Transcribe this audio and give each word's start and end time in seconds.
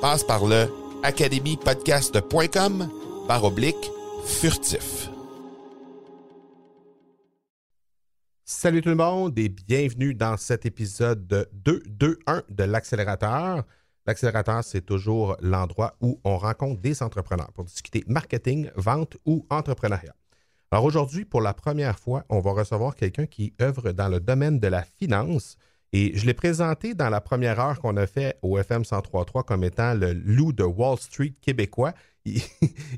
Passe 0.00 0.24
par 0.24 0.46
le 0.46 0.66
academypodcast.com 1.02 2.88
par 3.28 3.44
oblique 3.44 3.90
furtif. 4.24 5.10
Salut 8.46 8.80
tout 8.80 8.88
le 8.88 8.94
monde 8.94 9.38
et 9.38 9.50
bienvenue 9.50 10.14
dans 10.14 10.38
cet 10.38 10.64
épisode 10.64 11.26
de 11.26 11.46
221 11.52 12.44
de 12.48 12.64
l'accélérateur. 12.64 13.64
L'accélérateur, 14.06 14.64
c'est 14.64 14.86
toujours 14.86 15.36
l'endroit 15.42 15.96
où 16.00 16.18
on 16.24 16.38
rencontre 16.38 16.80
des 16.80 17.02
entrepreneurs 17.02 17.52
pour 17.52 17.64
discuter 17.64 18.02
marketing, 18.06 18.70
vente 18.76 19.18
ou 19.26 19.46
entrepreneuriat. 19.50 20.14
Alors 20.70 20.84
aujourd'hui, 20.84 21.26
pour 21.26 21.42
la 21.42 21.52
première 21.52 21.98
fois, 21.98 22.24
on 22.30 22.40
va 22.40 22.52
recevoir 22.52 22.96
quelqu'un 22.96 23.26
qui 23.26 23.52
œuvre 23.60 23.92
dans 23.92 24.08
le 24.08 24.20
domaine 24.20 24.60
de 24.60 24.68
la 24.68 24.82
finance. 24.82 25.58
Et 25.92 26.16
je 26.16 26.24
l'ai 26.24 26.34
présenté 26.34 26.94
dans 26.94 27.10
la 27.10 27.20
première 27.20 27.58
heure 27.58 27.80
qu'on 27.80 27.96
a 27.96 28.06
fait 28.06 28.36
au 28.42 28.58
FM 28.58 28.82
103.3 28.82 29.44
comme 29.44 29.64
étant 29.64 29.94
le 29.94 30.12
loup 30.12 30.52
de 30.52 30.62
Wall 30.62 30.98
Street 30.98 31.34
québécois. 31.40 31.92
Il, 32.24 32.42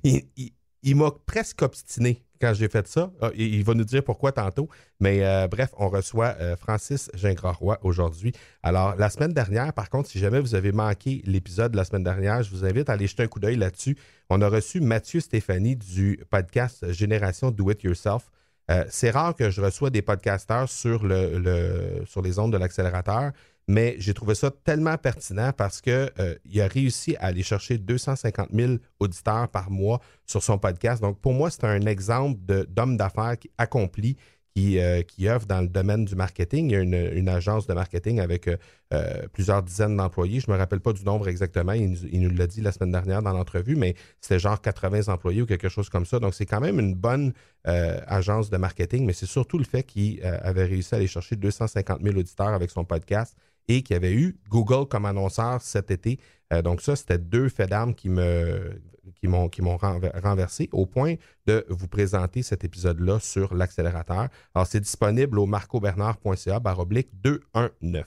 m'a 0.97 1.11
presque 1.25 1.63
obstiné 1.63 2.23
quand 2.39 2.53
j'ai 2.53 2.69
fait 2.69 2.87
ça. 2.87 3.11
Ah, 3.23 3.31
il 3.35 3.65
va 3.65 3.73
nous 3.73 3.85
dire 3.85 4.05
pourquoi 4.05 4.33
tantôt. 4.33 4.69
Mais 5.01 5.25
euh, 5.25 5.49
bref, 5.49 5.71
on 5.79 5.89
reçoit 5.89 6.37
euh, 6.41 6.55
Francis 6.57 7.11
Gingras-Roy 7.15 7.79
aujourd'hui. 7.83 8.33
Alors, 8.63 8.95
la 8.97 9.09
semaine 9.09 9.33
dernière, 9.33 9.73
par 9.73 9.89
contre, 9.89 10.11
si 10.11 10.19
jamais 10.19 10.41
vous 10.41 10.55
avez 10.55 10.73
manqué 10.73 11.23
l'épisode 11.25 11.73
de 11.73 11.79
la 11.79 11.85
semaine 11.85 12.05
dernière, 12.05 12.43
je 12.43 12.51
vous 12.51 12.65
invite 12.65 12.91
à 12.91 12.95
aller 12.95 13.07
jeter 13.07 13.23
un 13.23 13.29
coup 13.29 13.41
d'œil 13.41 13.57
là-dessus. 13.57 13.97
On 14.29 14.43
a 14.43 14.49
reçu 14.49 14.81
Mathieu 14.81 15.21
Stéphanie 15.21 15.77
du 15.77 16.21
podcast 16.31 16.93
Génération 16.93 17.51
Do 17.51 17.71
It 17.71 17.83
Yourself. 17.85 18.31
Euh, 18.71 18.85
c'est 18.89 19.11
rare 19.11 19.35
que 19.35 19.51
je 19.51 19.61
reçois 19.61 19.91
des 19.91 20.03
podcasteurs 20.03 20.69
sur, 20.69 21.05
le, 21.05 22.03
sur 22.07 22.23
les 22.23 22.39
ondes 22.39 22.53
de 22.53 22.59
l'accélérateur, 22.59 23.33
mais 23.69 23.97
j'ai 23.99 24.15
trouvé 24.15 24.35
ça 24.35 24.51
tellement 24.51 24.97
pertinent 24.97 25.53
parce 25.57 25.81
qu'il 25.81 25.93
euh, 25.93 26.37
a 26.57 26.67
réussi 26.67 27.17
à 27.17 27.27
aller 27.27 27.43
chercher 27.43 27.79
250 27.79 28.49
000 28.53 28.75
auditeurs 29.01 29.49
par 29.49 29.71
mois 29.71 30.01
sur 30.27 30.43
son 30.43 30.59
podcast. 30.59 31.01
Donc, 31.03 31.21
pour 31.21 31.33
moi, 31.33 31.51
c'est 31.51 31.65
un 31.65 31.87
exemple 31.87 32.39
d'homme 32.69 32.97
d'affaires 32.97 33.39
qui 33.39 33.51
accompli 33.59 34.17
qui, 34.55 34.79
euh, 34.79 35.03
œuvre 35.23 35.47
dans 35.47 35.61
le 35.61 35.69
domaine 35.69 36.05
du 36.05 36.15
marketing. 36.15 36.71
Il 36.71 36.73
y 36.73 36.77
a 36.77 36.81
une, 36.81 37.29
agence 37.29 37.67
de 37.67 37.75
marketing 37.75 38.21
avec 38.21 38.49
euh, 38.49 38.57
euh, 38.93 39.27
plusieurs 39.33 39.63
dizaines 39.63 39.97
d'employés. 39.97 40.41
Je 40.41 40.51
ne 40.51 40.55
me 40.55 40.59
rappelle 40.59 40.81
pas 40.81 40.93
du 40.93 41.05
nombre 41.05 41.29
exactement. 41.29 41.73
Il, 41.73 42.21
nous 42.21 42.31
l'a 42.31 42.47
dit 42.47 42.61
la 42.61 42.73
semaine 42.73 42.93
dernière 42.93 43.23
dans 43.23 43.33
l'entrevue, 43.33 43.77
mais 43.77 43.95
c'était 44.21 44.39
genre 44.39 44.61
80 44.61 45.13
employés 45.13 45.43
ou 45.43 45.47
quelque 45.47 45.69
chose 45.69 45.89
comme 45.89 46.05
ça. 46.05 46.19
Donc, 46.19 46.35
c'est 46.35 46.47
quand 46.47 46.61
même 46.61 46.79
une 46.79 46.95
bonne 46.95 47.33
agence 47.65 48.51
de 48.51 48.57
marketing, 48.57 49.07
mais 49.07 49.13
c'est 49.13 49.27
surtout 49.27 49.57
le 49.57 49.65
fait 49.65 49.85
qu'il 49.85 50.23
avait 50.25 50.65
réussi 50.65 50.95
à 50.95 50.99
aller 50.99 51.07
chercher 51.07 51.37
250 51.37 52.03
000 52.03 52.17
auditeurs 52.17 52.49
avec 52.49 52.71
son 52.71 52.85
podcast 52.85 53.37
et 53.69 53.83
qu'il 53.83 53.95
avait 53.95 54.13
eu 54.13 54.37
Google 54.49 54.89
comme 54.89 55.07
annonceur 55.07 55.63
cet 55.63 55.93
été. 55.93 56.19
donc, 56.65 56.83
ça, 56.83 56.97
c'était 56.97 57.19
deux 57.19 57.49
faits 57.49 57.71
d'armes 57.71 57.95
qui 57.95 58.09
me 58.09 58.73
qui 59.21 59.27
m'ont, 59.27 59.77
renversé 59.77 60.69
au 60.73 60.87
point 60.87 61.15
de 61.47 61.65
vous 61.69 61.89
présenter 61.89 62.43
cet 62.43 62.65
épisode-là 62.65 63.19
sur 63.21 63.55
l'accélérateur. 63.55 64.29
Alors, 64.55 64.67
c'est 64.67 64.81
disponible 64.81 65.39
au 65.39 65.47
marcobernard.ca 65.47 66.61
baroblique 66.61 67.09
219. 67.23 68.07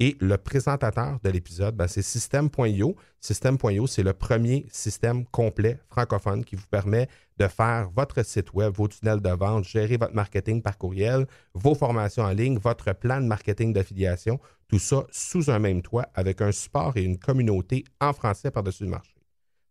Et 0.00 0.16
le 0.20 0.36
présentateur 0.36 1.18
de 1.22 1.30
l'épisode, 1.30 1.76
ben, 1.76 1.86
c'est 1.86 2.02
System.io. 2.02 2.96
System.io, 3.20 3.86
c'est 3.86 4.02
le 4.02 4.12
premier 4.12 4.66
système 4.70 5.24
complet 5.26 5.78
francophone 5.88 6.44
qui 6.44 6.56
vous 6.56 6.66
permet 6.66 7.08
de 7.38 7.46
faire 7.46 7.90
votre 7.94 8.24
site 8.24 8.52
web, 8.52 8.72
vos 8.74 8.88
tunnels 8.88 9.20
de 9.20 9.30
vente, 9.30 9.64
gérer 9.64 9.96
votre 9.96 10.14
marketing 10.14 10.62
par 10.62 10.78
courriel, 10.78 11.26
vos 11.54 11.74
formations 11.74 12.24
en 12.24 12.30
ligne, 12.30 12.58
votre 12.58 12.92
plan 12.92 13.20
de 13.20 13.26
marketing 13.26 13.72
d'affiliation, 13.72 14.40
tout 14.68 14.78
ça 14.78 15.06
sous 15.10 15.50
un 15.50 15.58
même 15.58 15.82
toit 15.82 16.06
avec 16.14 16.40
un 16.40 16.52
support 16.52 16.96
et 16.96 17.02
une 17.02 17.18
communauté 17.18 17.84
en 18.00 18.12
français 18.12 18.50
par-dessus 18.50 18.84
le 18.84 18.90
marché. 18.90 19.13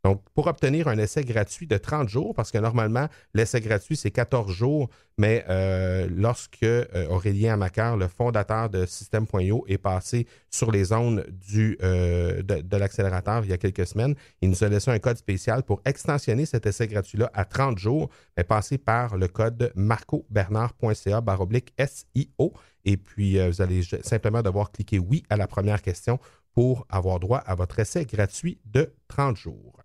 Donc, 0.04 0.22
pour 0.36 0.48
obtenir 0.48 0.90
un 0.90 0.98
essai 0.98 1.24
gratuit 1.24 1.66
de 1.66 1.78
30 1.78 2.10
jours, 2.10 2.34
parce 2.36 2.52
que 2.52 2.58
normalement, 2.58 3.08
l'essai 3.34 3.62
gratuit, 3.62 3.96
c'est 3.96 4.12
14 4.12 4.52
jours, 4.52 4.90
mais 5.18 5.46
euh, 5.48 6.10
lorsque 6.14 6.64
euh, 6.64 7.08
Aurélien 7.10 7.54
Amaker, 7.54 7.96
le 7.96 8.10
fondateur 8.10 8.70
de 8.70 8.86
System.io, 8.86 9.64
est 9.70 9.78
passé 9.78 10.28
sur 10.50 10.72
les 10.72 10.86
zones 10.86 11.24
du, 11.32 11.78
euh, 11.84 12.42
de, 12.44 12.76
l'accélérateur 12.78 13.46
il 13.46 13.52
y 13.52 13.54
a 13.54 13.58
quelques 13.58 13.88
semaines, 13.88 14.16
il 14.42 14.50
nous 14.50 14.62
a 14.66 14.68
laissé 14.68 14.92
un 14.92 15.00
code 15.00 15.16
spécial 15.16 15.64
pour 15.64 15.82
extensionner 15.86 16.46
cet 16.46 16.66
essai 16.66 16.88
gratuit-là 16.88 17.32
à 17.34 17.46
30 17.46 17.78
jours, 17.78 18.10
mais 18.36 18.44
passer 18.44 18.78
par 18.78 19.16
le 19.16 19.30
code 19.30 19.72
marcobernard.ca 19.76 21.22
baroblique 21.22 21.74
SIO. 21.80 22.52
Et 22.84 22.98
puis, 22.98 23.40
vous 23.48 23.62
allez 23.62 23.84
simplement 24.02 24.42
devoir 24.42 24.74
cliquer 24.74 25.00
oui 25.00 25.24
à 25.30 25.38
la 25.38 25.48
première 25.48 25.82
question 25.82 26.20
pour 26.54 26.86
avoir 26.90 27.22
droit 27.22 27.38
à 27.38 27.56
votre 27.56 27.80
essai 27.80 28.04
gratuit 28.06 28.60
de 28.66 28.94
30 29.08 29.38
jours. 29.38 29.83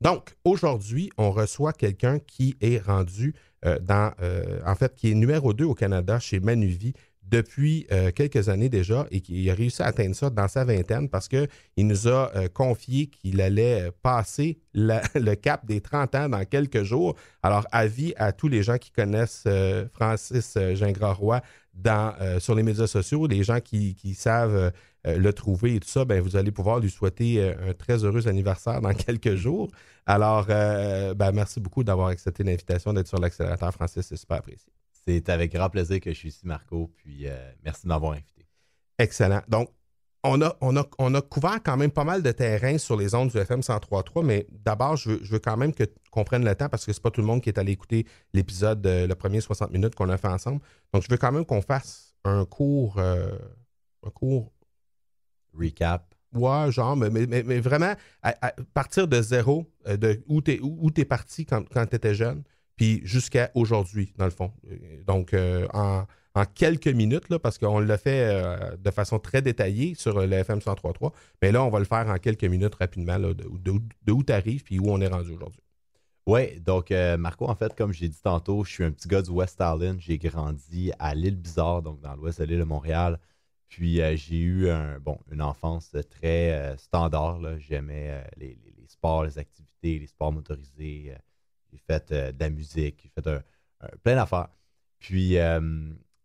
Donc, 0.00 0.36
aujourd'hui, 0.44 1.10
on 1.18 1.30
reçoit 1.30 1.72
quelqu'un 1.72 2.20
qui 2.20 2.56
est 2.60 2.78
rendu 2.78 3.34
euh, 3.64 3.78
dans, 3.80 4.12
euh, 4.22 4.60
en 4.64 4.74
fait, 4.76 4.94
qui 4.94 5.10
est 5.10 5.14
numéro 5.14 5.52
2 5.52 5.64
au 5.64 5.74
Canada 5.74 6.20
chez 6.20 6.38
Manuvie 6.38 6.94
depuis 7.24 7.86
euh, 7.90 8.10
quelques 8.12 8.48
années 8.48 8.68
déjà 8.68 9.06
et 9.10 9.20
qui 9.20 9.50
a 9.50 9.54
réussi 9.54 9.82
à 9.82 9.86
atteindre 9.86 10.14
ça 10.14 10.30
dans 10.30 10.48
sa 10.48 10.64
vingtaine 10.64 11.08
parce 11.10 11.28
qu'il 11.28 11.48
nous 11.76 12.08
a 12.08 12.30
confié 12.54 13.08
qu'il 13.08 13.40
allait 13.40 13.90
passer 14.02 14.60
le 14.74 15.34
cap 15.34 15.66
des 15.66 15.80
30 15.80 16.14
ans 16.14 16.28
dans 16.28 16.44
quelques 16.44 16.84
jours. 16.84 17.16
Alors, 17.42 17.66
avis 17.72 18.14
à 18.16 18.32
tous 18.32 18.48
les 18.48 18.62
gens 18.62 18.78
qui 18.78 18.92
connaissent 18.92 19.46
Francis 19.92 20.56
Gingras-Roy 20.56 21.42
sur 22.40 22.54
les 22.54 22.62
médias 22.62 22.86
sociaux, 22.86 23.26
les 23.26 23.42
gens 23.42 23.60
qui, 23.60 23.94
qui 23.94 24.14
savent 24.14 24.72
euh, 25.06 25.16
le 25.16 25.32
trouver 25.32 25.76
et 25.76 25.80
tout 25.80 25.88
ça, 25.88 26.04
ben, 26.04 26.20
vous 26.20 26.36
allez 26.36 26.50
pouvoir 26.50 26.80
lui 26.80 26.90
souhaiter 26.90 27.40
euh, 27.40 27.70
un 27.70 27.72
très 27.72 28.04
heureux 28.04 28.26
anniversaire 28.26 28.80
dans 28.80 28.92
quelques 28.94 29.36
jours. 29.36 29.70
Alors, 30.06 30.46
euh, 30.50 31.14
ben, 31.14 31.30
merci 31.32 31.60
beaucoup 31.60 31.84
d'avoir 31.84 32.08
accepté 32.08 32.42
l'invitation 32.42 32.92
d'être 32.92 33.06
sur 33.06 33.18
l'accélérateur, 33.18 33.72
Francis. 33.72 34.06
C'est 34.06 34.16
super 34.16 34.38
apprécié. 34.38 34.72
C'est 35.06 35.28
avec 35.28 35.52
grand 35.52 35.70
plaisir 35.70 36.00
que 36.00 36.10
je 36.10 36.16
suis 36.16 36.28
ici, 36.30 36.46
Marco. 36.46 36.90
Puis 36.96 37.26
merci 37.64 37.84
de 37.84 37.88
m'avoir 37.88 38.12
invité. 38.12 38.46
Excellent. 38.98 39.40
Donc, 39.48 39.70
on 40.24 40.42
a, 40.42 40.56
on, 40.60 41.14
a, 41.14 41.22
couvert 41.22 41.60
quand 41.62 41.76
même 41.76 41.90
pas 41.90 42.04
mal 42.04 42.22
de 42.22 42.32
terrain 42.32 42.76
sur 42.78 42.96
les 42.96 43.14
ondes 43.14 43.30
du 43.30 43.38
FM 43.38 43.60
103.3, 43.60 44.24
mais 44.24 44.46
d'abord, 44.50 44.96
je 44.96 45.10
veux, 45.10 45.38
quand 45.38 45.56
même 45.56 45.72
qu'on 46.10 46.24
prenne 46.24 46.44
le 46.44 46.54
temps 46.54 46.68
parce 46.68 46.84
que 46.84 46.92
c'est 46.92 47.02
pas 47.02 47.10
tout 47.10 47.20
le 47.20 47.26
monde 47.26 47.40
qui 47.40 47.48
est 47.48 47.58
allé 47.58 47.72
écouter 47.72 48.06
l'épisode, 48.34 48.84
le 48.84 49.14
premier 49.14 49.40
60 49.40 49.70
minutes 49.70 49.94
qu'on 49.94 50.08
a 50.08 50.16
fait 50.16 50.28
ensemble. 50.28 50.60
Donc, 50.92 51.02
je 51.02 51.08
veux 51.08 51.18
quand 51.18 51.32
même 51.32 51.44
qu'on 51.44 51.62
fasse 51.62 52.14
un 52.24 52.44
cours, 52.44 52.98
un 52.98 54.10
cours 54.12 54.52
recap. 55.54 56.14
Ouais, 56.34 56.70
genre, 56.70 56.96
mais, 56.96 57.26
mais, 57.26 57.60
vraiment, 57.60 57.94
à, 58.22 58.52
partir 58.74 59.08
de 59.08 59.22
zéro, 59.22 59.66
euh, 59.86 59.96
de 59.96 60.22
où 60.26 60.42
tu 60.42 60.52
es, 60.52 60.60
où, 60.60 60.90
parti 61.08 61.46
quand, 61.46 61.66
quand 61.70 61.86
tu 61.86 61.96
étais 61.96 62.14
jeune, 62.14 62.42
puis 62.76 63.00
jusqu'à 63.04 63.50
aujourd'hui, 63.54 64.12
dans 64.18 64.26
le 64.26 64.30
fond. 64.30 64.52
Euh, 64.70 65.02
Donc, 65.06 65.32
euh, 65.32 65.66
en, 65.72 66.04
en 66.34 66.44
quelques 66.44 66.88
minutes, 66.88 67.28
là, 67.30 67.38
parce 67.38 67.58
qu'on 67.58 67.80
l'a 67.80 67.98
fait 67.98 68.28
euh, 68.30 68.76
de 68.76 68.90
façon 68.90 69.18
très 69.18 69.42
détaillée 69.42 69.94
sur 69.94 70.18
le 70.24 70.32
FM 70.32 70.58
103.3, 70.60 71.12
mais 71.42 71.52
là, 71.52 71.64
on 71.64 71.70
va 71.70 71.78
le 71.80 71.84
faire 71.84 72.06
en 72.08 72.16
quelques 72.18 72.44
minutes 72.44 72.74
rapidement, 72.76 73.18
là, 73.18 73.34
de, 73.34 74.12
où 74.12 74.22
tu 74.22 74.32
arrives 74.32 74.62
puis 74.62 74.78
où 74.78 74.90
on 74.90 75.00
est 75.00 75.08
rendu 75.08 75.32
aujourd'hui. 75.32 75.60
Oui, 76.26 76.60
donc 76.60 76.90
euh, 76.90 77.16
Marco, 77.16 77.48
en 77.48 77.54
fait, 77.54 77.74
comme 77.74 77.92
j'ai 77.92 78.08
dit 78.08 78.20
tantôt, 78.22 78.62
je 78.62 78.70
suis 78.70 78.84
un 78.84 78.90
petit 78.90 79.08
gars 79.08 79.22
du 79.22 79.30
West 79.30 79.56
Island. 79.60 79.98
J'ai 79.98 80.18
grandi 80.18 80.92
à 80.98 81.14
l'île 81.14 81.36
Bizarre, 81.36 81.80
donc 81.82 82.00
dans 82.00 82.14
l'ouest 82.16 82.38
de 82.40 82.44
l'île 82.44 82.58
de 82.58 82.64
Montréal. 82.64 83.18
Puis 83.68 84.02
euh, 84.02 84.14
j'ai 84.14 84.38
eu 84.38 84.68
un, 84.68 84.98
bon, 85.00 85.18
une 85.32 85.40
enfance 85.40 85.90
très 86.10 86.52
euh, 86.52 86.76
standard. 86.76 87.40
J'aimais 87.58 88.08
euh, 88.10 88.22
les, 88.36 88.58
sports, 88.88 89.24
les 89.24 89.38
activités, 89.38 89.98
les 89.98 90.06
sports 90.06 90.32
motorisés. 90.32 91.12
Euh, 91.14 91.18
j'ai 91.72 91.78
fait 91.78 92.12
euh, 92.12 92.32
de 92.32 92.40
la 92.40 92.50
musique, 92.50 93.00
j'ai 93.02 93.22
fait 93.22 93.26
un- 93.30 93.42
plein 94.02 94.16
d'affaires. 94.16 94.48
Puis 94.98 95.38
euh, 95.38 95.60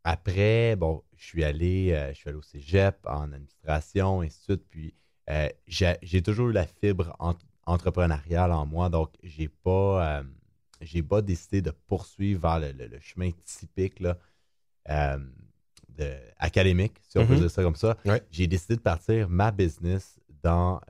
après, 0.04 0.76
bon, 0.76 1.04
je 1.16 1.26
suis 1.26 1.44
allé, 1.44 1.92
euh, 1.94 2.10
je 2.14 2.16
suis 2.20 2.30
allé 2.30 2.38
au 2.38 2.42
cégep 2.42 2.98
en 3.06 3.32
administration, 3.32 4.24
et 4.24 4.28
ainsi 4.28 4.40
de 4.40 4.44
suite. 4.44 4.64
Puis 4.70 4.94
euh, 5.30 5.50
j'ai 5.68 6.22
toujours 6.22 6.50
eu 6.50 6.54
la 6.54 6.68
fibre 6.68 7.16
en- 7.20 7.36
entrepreneuriale 7.66 8.52
en 8.52 8.66
moi, 8.66 8.90
donc 8.90 9.12
j'ai 9.24 9.48
pas, 9.48 10.20
euh, 10.20 10.24
j'ai 10.82 11.02
pas 11.04 11.22
décidé 11.22 11.62
de 11.62 11.72
poursuivre 11.72 12.42
vers 12.42 12.60
le, 12.60 12.72
le- 12.74 12.88
le 12.88 13.00
chemin 13.00 13.32
typique 13.46 14.00
là, 14.02 14.18
de, 15.90 16.12
académique, 16.38 17.00
si 17.08 17.18
on 17.18 17.26
peut 17.26 17.36
Mhm. 17.36 17.42
dire 17.42 17.52
ça 17.52 17.64
comme 17.64 17.76
ça. 17.76 17.98
Ouais. 18.06 18.22
J'ai 18.32 18.48
décidé 18.48 18.76
de 18.76 18.82
partir 18.82 19.30
ma 19.30 19.52
business 19.52 20.20
dans 20.42 20.82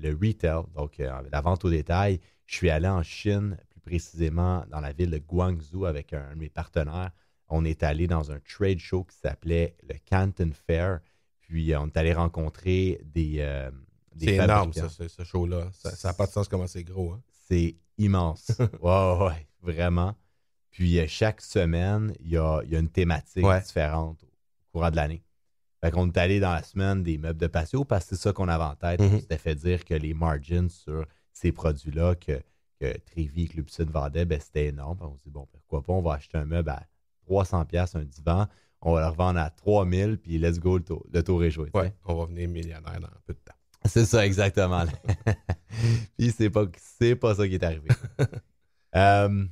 le 0.00 0.10
retail, 0.14 0.62
donc 0.74 0.98
la 0.98 1.40
vente 1.40 1.64
au 1.64 1.70
détail. 1.70 2.20
Je 2.46 2.54
suis 2.56 2.70
allé 2.70 2.88
en 2.88 3.02
Chine, 3.02 3.56
plus 3.70 3.80
précisément 3.80 4.64
dans 4.70 4.80
la 4.80 4.92
ville 4.92 5.10
de 5.10 5.18
Guangzhou 5.18 5.84
avec 5.86 6.12
un, 6.12 6.22
un 6.30 6.34
de 6.34 6.38
mes 6.38 6.48
partenaires. 6.48 7.10
On 7.54 7.64
est 7.64 7.82
allé 7.82 8.06
dans 8.06 8.30
un 8.32 8.38
trade 8.40 8.78
show 8.78 9.04
qui 9.04 9.16
s'appelait 9.16 9.76
le 9.88 9.94
Canton 10.08 10.50
Fair. 10.66 11.00
Puis 11.40 11.72
euh, 11.74 11.80
on 11.80 11.86
est 11.88 11.96
allé 11.98 12.12
rencontrer 12.14 13.00
des, 13.04 13.36
euh, 13.40 13.70
des 14.14 14.26
C'est 14.26 14.34
énorme, 14.44 14.72
ça, 14.72 14.88
ce, 14.88 15.06
ce 15.08 15.22
show-là. 15.22 15.68
Ça 15.72 16.08
n'a 16.08 16.14
pas 16.14 16.26
de 16.26 16.32
sens 16.32 16.48
comment 16.48 16.66
c'est 16.66 16.82
gros. 16.84 17.12
hein. 17.12 17.20
C'est 17.48 17.76
immense. 17.98 18.50
ouais, 18.80 19.18
ouais, 19.26 19.46
vraiment. 19.60 20.14
Puis 20.70 20.98
euh, 20.98 21.04
chaque 21.06 21.42
semaine, 21.42 22.14
il 22.20 22.30
y 22.30 22.36
a, 22.38 22.62
il 22.64 22.70
y 22.72 22.76
a 22.76 22.78
une 22.78 22.88
thématique 22.88 23.44
Ouais. 23.44 23.60
différente 23.60 24.22
au 24.24 24.78
courant 24.78 24.90
de 24.90 24.96
l'année. 24.96 25.22
Fait 25.82 25.90
qu'on 25.90 26.06
est 26.08 26.16
allé 26.16 26.40
dans 26.40 26.52
la 26.52 26.62
semaine 26.62 27.02
des 27.02 27.18
meubles 27.18 27.40
de 27.40 27.48
patio 27.48 27.84
parce 27.84 28.06
que 28.06 28.14
c'est 28.16 28.22
ça 28.22 28.32
qu'on 28.32 28.48
avait 28.48 28.64
en 28.64 28.76
tête. 28.76 29.00
Mhm. 29.00 29.14
On 29.14 29.20
s'était 29.20 29.36
fait 29.36 29.56
dire 29.56 29.84
que 29.84 29.94
les 29.94 30.14
margins 30.14 30.68
sur 30.70 31.04
ces 31.32 31.52
produits-là 31.52 32.14
que, 32.14 32.40
que 32.80 32.96
Trévi 33.00 33.42
et 33.44 33.48
Club 33.48 33.68
Sud 33.68 33.90
vendaient, 33.90 34.24
ben, 34.24 34.40
c'était 34.40 34.68
énorme. 34.68 34.98
On 35.02 35.16
s'est 35.16 35.24
dit, 35.24 35.30
bon, 35.30 35.46
pourquoi 35.52 35.82
pas, 35.82 35.92
on 35.92 36.00
va 36.00 36.14
acheter 36.14 36.38
un 36.38 36.44
meuble 36.44 36.70
à 36.70 36.86
300$, 37.32 37.66
piastres, 37.66 37.96
un 37.96 38.04
divan, 38.04 38.46
on 38.80 38.94
va 38.94 39.00
le 39.00 39.06
revendre 39.08 39.40
à 39.40 39.48
3000$, 39.48 40.16
puis 40.16 40.38
let's 40.38 40.58
go, 40.58 40.78
le 40.78 40.84
tour, 40.84 41.06
le 41.12 41.22
tour 41.22 41.42
est 41.44 41.50
joué. 41.50 41.70
Ouais, 41.74 41.94
on 42.04 42.14
va 42.14 42.26
venir 42.26 42.48
millionnaire 42.48 43.00
dans 43.00 43.08
peu 43.24 43.32
de 43.34 43.38
temps. 43.38 43.54
C'est 43.84 44.04
ça, 44.04 44.24
exactement. 44.24 44.84
Puis 46.18 46.30
c'est 46.30 46.50
pas, 46.50 46.66
c'est 46.76 47.16
pas 47.16 47.34
ça 47.34 47.48
qui 47.48 47.54
est 47.54 47.64
arrivé. 47.64 47.88
Euh, 48.94 49.46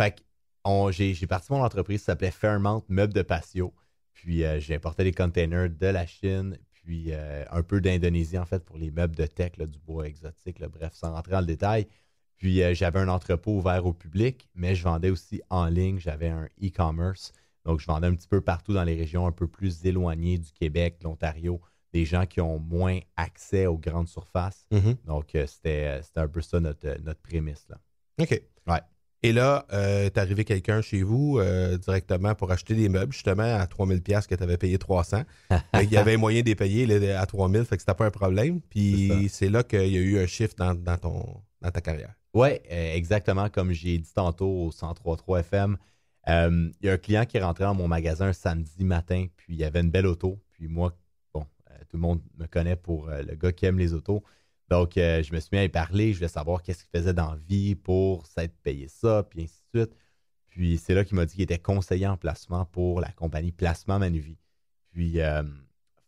fait 0.00 0.14
que 0.14 0.92
j'ai, 0.92 1.26
parti 1.26 1.50
mon 1.50 1.60
entreprise 1.60 1.98
qui 1.98 2.04
s'appelait 2.04 2.30
Fairmount 2.30 2.84
Meubles 2.88 3.12
de 3.12 3.22
Patio. 3.22 3.74
Puis 4.14 4.44
euh, 4.44 4.60
j'ai 4.60 4.76
importé 4.76 5.02
des 5.02 5.10
containers 5.10 5.68
de 5.68 5.86
la 5.88 6.06
Chine, 6.06 6.56
puis 6.72 7.08
euh, 7.10 7.44
un 7.50 7.64
peu 7.64 7.80
d'Indonésie 7.80 8.38
en 8.38 8.46
fait 8.46 8.64
pour 8.64 8.78
les 8.78 8.92
meubles 8.92 9.16
de 9.16 9.26
tech, 9.26 9.56
là, 9.56 9.66
du 9.66 9.80
bois 9.80 10.06
exotique, 10.06 10.60
là, 10.60 10.68
bref, 10.68 10.92
sans 10.94 11.12
rentrer 11.12 11.32
dans 11.32 11.40
le 11.40 11.46
détail. 11.46 11.88
Puis 12.36 12.62
euh, 12.62 12.74
j'avais 12.74 12.98
un 12.98 13.08
entrepôt 13.08 13.52
ouvert 13.52 13.86
au 13.86 13.92
public, 13.92 14.48
mais 14.54 14.74
je 14.74 14.84
vendais 14.84 15.10
aussi 15.10 15.40
en 15.50 15.66
ligne, 15.66 15.98
j'avais 15.98 16.28
un 16.28 16.48
e-commerce. 16.62 17.32
Donc 17.64 17.80
je 17.80 17.86
vendais 17.86 18.06
un 18.06 18.14
petit 18.14 18.28
peu 18.28 18.40
partout 18.40 18.72
dans 18.72 18.84
les 18.84 18.94
régions 18.94 19.26
un 19.26 19.32
peu 19.32 19.46
plus 19.46 19.84
éloignées 19.84 20.38
du 20.38 20.52
Québec, 20.52 20.98
de 21.00 21.04
l'Ontario, 21.04 21.60
des 21.92 22.04
gens 22.04 22.26
qui 22.26 22.40
ont 22.40 22.58
moins 22.58 22.98
accès 23.16 23.66
aux 23.66 23.78
grandes 23.78 24.08
surfaces. 24.08 24.66
Donc, 25.04 25.34
euh, 25.34 25.46
c'était 25.46 25.86
euh, 25.86 26.02
c'était 26.02 26.20
un 26.20 26.28
peu 26.28 26.42
ça 26.42 26.60
notre, 26.60 27.00
notre 27.02 27.20
prémisse. 27.20 27.66
Là. 27.68 27.78
OK. 28.20 28.42
Ouais. 28.66 28.80
Et 29.22 29.32
là, 29.32 29.66
euh, 29.72 30.08
t'es 30.08 30.20
arrivé 30.20 30.44
quelqu'un 30.44 30.82
chez 30.82 31.02
vous 31.02 31.38
euh, 31.38 31.78
directement 31.78 32.34
pour 32.34 32.52
acheter 32.52 32.74
des 32.74 32.88
meubles, 32.88 33.12
justement, 33.12 33.58
à 33.58 33.66
3000 33.66 34.02
pièces 34.02 34.26
que 34.26 34.34
tu 34.34 34.42
avais 34.42 34.56
payé 34.56 34.78
300. 34.78 35.22
Fait 35.50 35.82
qu'il 35.82 35.92
y 35.92 35.96
avait 35.96 36.16
moyen 36.16 36.42
de 36.42 36.46
les 36.46 36.54
payer 36.54 36.86
là, 36.86 37.20
à 37.20 37.26
3000, 37.26 37.64
fait 37.64 37.76
que 37.76 37.82
c'était 37.82 37.94
pas 37.94 38.06
un 38.06 38.10
problème. 38.10 38.60
Puis 38.60 39.28
c'est 39.30 39.48
là 39.48 39.62
qu'il 39.62 39.88
y 39.88 39.96
a 39.96 40.00
eu 40.00 40.18
un 40.18 40.26
shift 40.26 40.58
dans, 40.58 40.74
dans 40.74 40.96
ton, 40.98 41.40
dans 41.60 41.70
ta 41.70 41.80
carrière. 41.80 42.14
Oui, 42.36 42.48
exactement 42.68 43.48
comme 43.48 43.72
j'ai 43.72 43.96
dit 43.96 44.12
tantôt 44.12 44.46
au 44.46 44.70
103.3 44.70 45.40
FM. 45.40 45.78
euh, 46.28 46.70
Il 46.82 46.86
y 46.86 46.90
a 46.90 46.92
un 46.92 46.98
client 46.98 47.24
qui 47.24 47.38
est 47.38 47.42
rentré 47.42 47.64
dans 47.64 47.74
mon 47.74 47.88
magasin 47.88 48.34
samedi 48.34 48.84
matin, 48.84 49.26
puis 49.38 49.54
il 49.54 49.56
y 49.58 49.64
avait 49.64 49.80
une 49.80 49.90
belle 49.90 50.04
auto. 50.06 50.38
Puis 50.52 50.68
moi, 50.68 50.94
bon, 51.32 51.46
euh, 51.70 51.78
tout 51.88 51.96
le 51.96 52.00
monde 52.02 52.20
me 52.36 52.44
connaît 52.46 52.76
pour 52.76 53.08
euh, 53.08 53.22
le 53.22 53.36
gars 53.36 53.52
qui 53.52 53.64
aime 53.64 53.78
les 53.78 53.94
autos. 53.94 54.22
Donc, 54.68 54.98
euh, 54.98 55.22
je 55.22 55.32
me 55.32 55.40
suis 55.40 55.48
mis 55.52 55.60
à 55.60 55.64
y 55.64 55.70
parler. 55.70 56.12
Je 56.12 56.18
voulais 56.18 56.28
savoir 56.28 56.62
qu'est-ce 56.62 56.84
qu'il 56.84 56.90
faisait 56.94 57.14
dans 57.14 57.34
vie 57.36 57.74
pour 57.74 58.26
s'être 58.26 58.54
payé 58.62 58.86
ça, 58.88 59.22
puis 59.22 59.44
ainsi 59.44 59.62
de 59.72 59.80
suite. 59.80 59.96
Puis 60.48 60.76
c'est 60.76 60.92
là 60.92 61.06
qu'il 61.06 61.16
m'a 61.16 61.24
dit 61.24 61.36
qu'il 61.36 61.42
était 61.44 61.58
conseiller 61.58 62.06
en 62.06 62.18
placement 62.18 62.66
pour 62.66 63.00
la 63.00 63.12
compagnie 63.12 63.50
Placement 63.50 63.98
Manuvie. 63.98 64.36
Puis, 64.92 65.22
euh, 65.22 65.42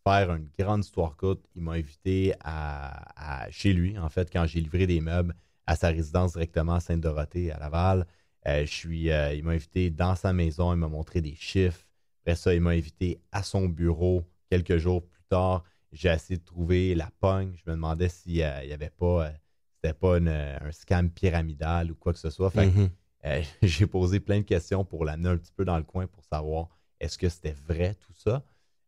faire 0.04 0.34
une 0.34 0.50
grande 0.58 0.84
histoire 0.84 1.16
courte, 1.16 1.40
il 1.56 1.62
m'a 1.62 1.72
invité 1.72 2.34
à- 2.40 3.46
chez 3.50 3.72
lui, 3.72 3.98
en 3.98 4.10
fait, 4.10 4.30
quand 4.30 4.44
j'ai 4.44 4.60
livré 4.60 4.86
des 4.86 5.00
meubles 5.00 5.34
à 5.68 5.76
sa 5.76 5.88
résidence 5.88 6.32
directement 6.32 6.74
à 6.76 6.80
Sainte-Dorothée, 6.80 7.52
à 7.52 7.58
Laval. 7.58 8.06
Euh, 8.46 8.64
je 8.64 8.72
suis, 8.72 9.10
euh, 9.10 9.34
il 9.34 9.44
m'a 9.44 9.52
invité 9.52 9.90
dans 9.90 10.14
sa 10.14 10.32
maison, 10.32 10.72
il 10.72 10.76
m'a 10.78 10.88
montré 10.88 11.20
des 11.20 11.34
chiffres. 11.34 11.84
Après 12.22 12.36
ça, 12.36 12.54
il 12.54 12.60
m'a 12.62 12.70
invité 12.70 13.20
à 13.32 13.42
son 13.42 13.68
bureau 13.68 14.24
quelques 14.48 14.78
jours 14.78 15.04
plus 15.06 15.22
tard. 15.28 15.64
J'ai 15.92 16.08
essayé 16.08 16.38
de 16.38 16.44
trouver 16.44 16.94
la 16.94 17.10
pogne. 17.20 17.52
Je 17.56 17.70
me 17.70 17.76
demandais 17.76 18.08
s'il 18.08 18.32
n'y 18.34 18.42
avait 18.42 18.88
pas, 18.90 19.26
euh, 19.26 19.30
c'était 19.74 19.92
pas 19.94 20.16
une- 20.16 20.28
un 20.28 20.72
scam 20.72 21.10
pyramidal 21.10 21.90
ou 21.90 21.94
quoi 21.96 22.14
que 22.14 22.18
ce 22.18 22.30
soit. 22.30 22.50
Fait 22.50 22.66
Mhm. 22.66 22.88
euh, 23.26 23.42
j'ai 23.62 23.86
posé 23.86 24.20
plein 24.20 24.38
de 24.38 24.44
questions 24.44 24.84
pour 24.86 25.04
l'amener 25.04 25.28
un 25.28 25.36
petit 25.36 25.52
peu 25.52 25.66
dans 25.66 25.76
le 25.76 25.82
coin 25.84 26.06
pour 26.06 26.24
savoir 26.24 26.68
est-ce 26.98 27.18
que 27.18 27.28
c'était 27.28 27.54
vrai 27.66 27.94
tout 27.94 28.14
ça. 28.14 28.42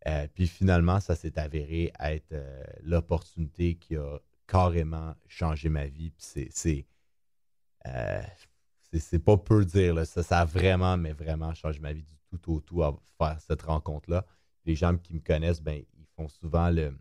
Euh, 0.07 0.27
puis 0.33 0.47
finalement, 0.47 0.99
ça 1.01 1.15
s'est 1.15 1.39
avéré 1.39 1.93
être 2.01 2.33
euh, 2.33 2.63
l'opportunité 2.83 3.75
qui 3.75 3.97
a 3.97 4.19
carrément 4.51 5.15
changé 5.29 5.69
ma 5.69 5.87
vie. 5.87 6.13
C'est, 6.19 6.87
euh, 7.87 8.23
pas 9.25 9.37
peu 9.37 9.65
dire. 9.65 10.05
Ça, 10.07 10.41
a 10.41 10.45
vraiment, 10.45 10.97
mais 10.97 11.13
vraiment 11.13 11.55
changé 11.55 11.79
ma 11.79 11.93
vie 11.93 12.03
du 12.03 12.39
tout 12.41 12.55
au 12.55 12.61
tout 12.61 12.83
à 12.83 12.97
faire 13.17 13.41
cette 13.41 13.63
rencontre-là. 13.63 14.27
Les 14.65 14.75
gens 14.75 14.97
qui 14.97 15.15
me 15.15 15.21
connaissent, 15.21 15.63
ben, 15.63 15.83
ils 15.97 16.07
font 16.17 16.29
souvent 16.29 16.71
le. 16.71 16.93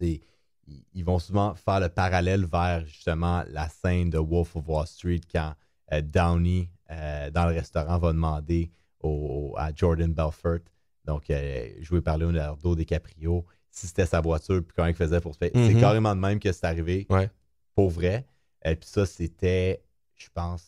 ils 0.00 1.04
vont 1.04 1.18
souvent 1.18 1.54
faire 1.54 1.80
le 1.80 1.88
parallèle 1.88 2.44
vers 2.44 2.84
justement 2.84 3.44
la 3.48 3.68
scène 3.68 4.10
de 4.10 4.18
Wolf 4.18 4.56
of 4.56 4.68
Wall 4.68 4.86
Street 4.86 5.20
quand 5.30 5.54
euh, 5.92 6.00
Downey, 6.02 6.70
euh, 6.90 7.30
dans 7.30 7.46
le 7.46 7.54
restaurant, 7.54 7.98
va 7.98 8.12
demander 8.12 8.70
au- 9.00 9.54
à 9.56 9.72
Jordan 9.74 10.12
Belfort, 10.12 10.58
donc 11.04 11.30
euh, 11.30 11.70
joué 11.80 12.00
par 12.00 12.18
Leonardo 12.18 12.74
DiCaprio, 12.76 13.44
si 13.70 13.86
c'était 13.86 14.06
sa 14.06 14.20
voiture, 14.20 14.62
puis 14.62 14.72
comment 14.74 14.88
il 14.88 14.94
faisait 14.94 15.20
pour 15.20 15.34
se 15.34 15.38
faire. 15.38 15.50
C'est 15.54 15.74
Mhm. 15.74 15.80
carrément 15.80 16.14
de 16.14 16.20
même 16.20 16.38
que 16.40 16.52
c'est 16.52 16.66
arrivé, 16.66 17.06
Ouais. 17.08 17.30
pour 17.74 17.90
vrai. 17.90 18.26
Et 18.64 18.76
puis 18.76 18.88
ça, 18.88 19.06
c'était, 19.06 19.82
je 20.16 20.26
pense, 20.34 20.64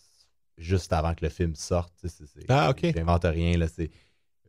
juste 0.57 0.93
avant 0.93 1.15
que 1.15 1.25
le 1.25 1.31
film 1.31 1.55
sorte. 1.55 1.93
tu 2.01 2.09
sais, 2.09 2.25
Ah, 2.49 2.71
OK. 2.71 2.87
J'invente 2.95 3.25
rien, 3.25 3.57
là. 3.59 3.67
C'est, 3.69 3.91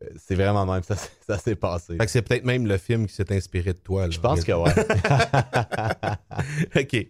euh, 0.02 0.08
c'est 0.16 0.34
vraiment 0.34 0.64
même, 0.66 0.82
ça, 0.82 0.94
ça 1.26 1.38
s'est 1.38 1.56
passé. 1.56 1.96
Fait 1.96 2.04
que 2.06 2.10
c'est 2.10 2.22
peut-être 2.22 2.44
même 2.44 2.66
le 2.66 2.78
film 2.78 3.06
qui 3.06 3.14
s'est 3.14 3.32
inspiré 3.32 3.72
de 3.72 3.78
toi. 3.78 4.04
là. 4.06 4.10
Je 4.10 4.20
pense 4.20 4.44
que 4.44 4.52
ouais. 4.52 4.72
OK. 6.76 7.06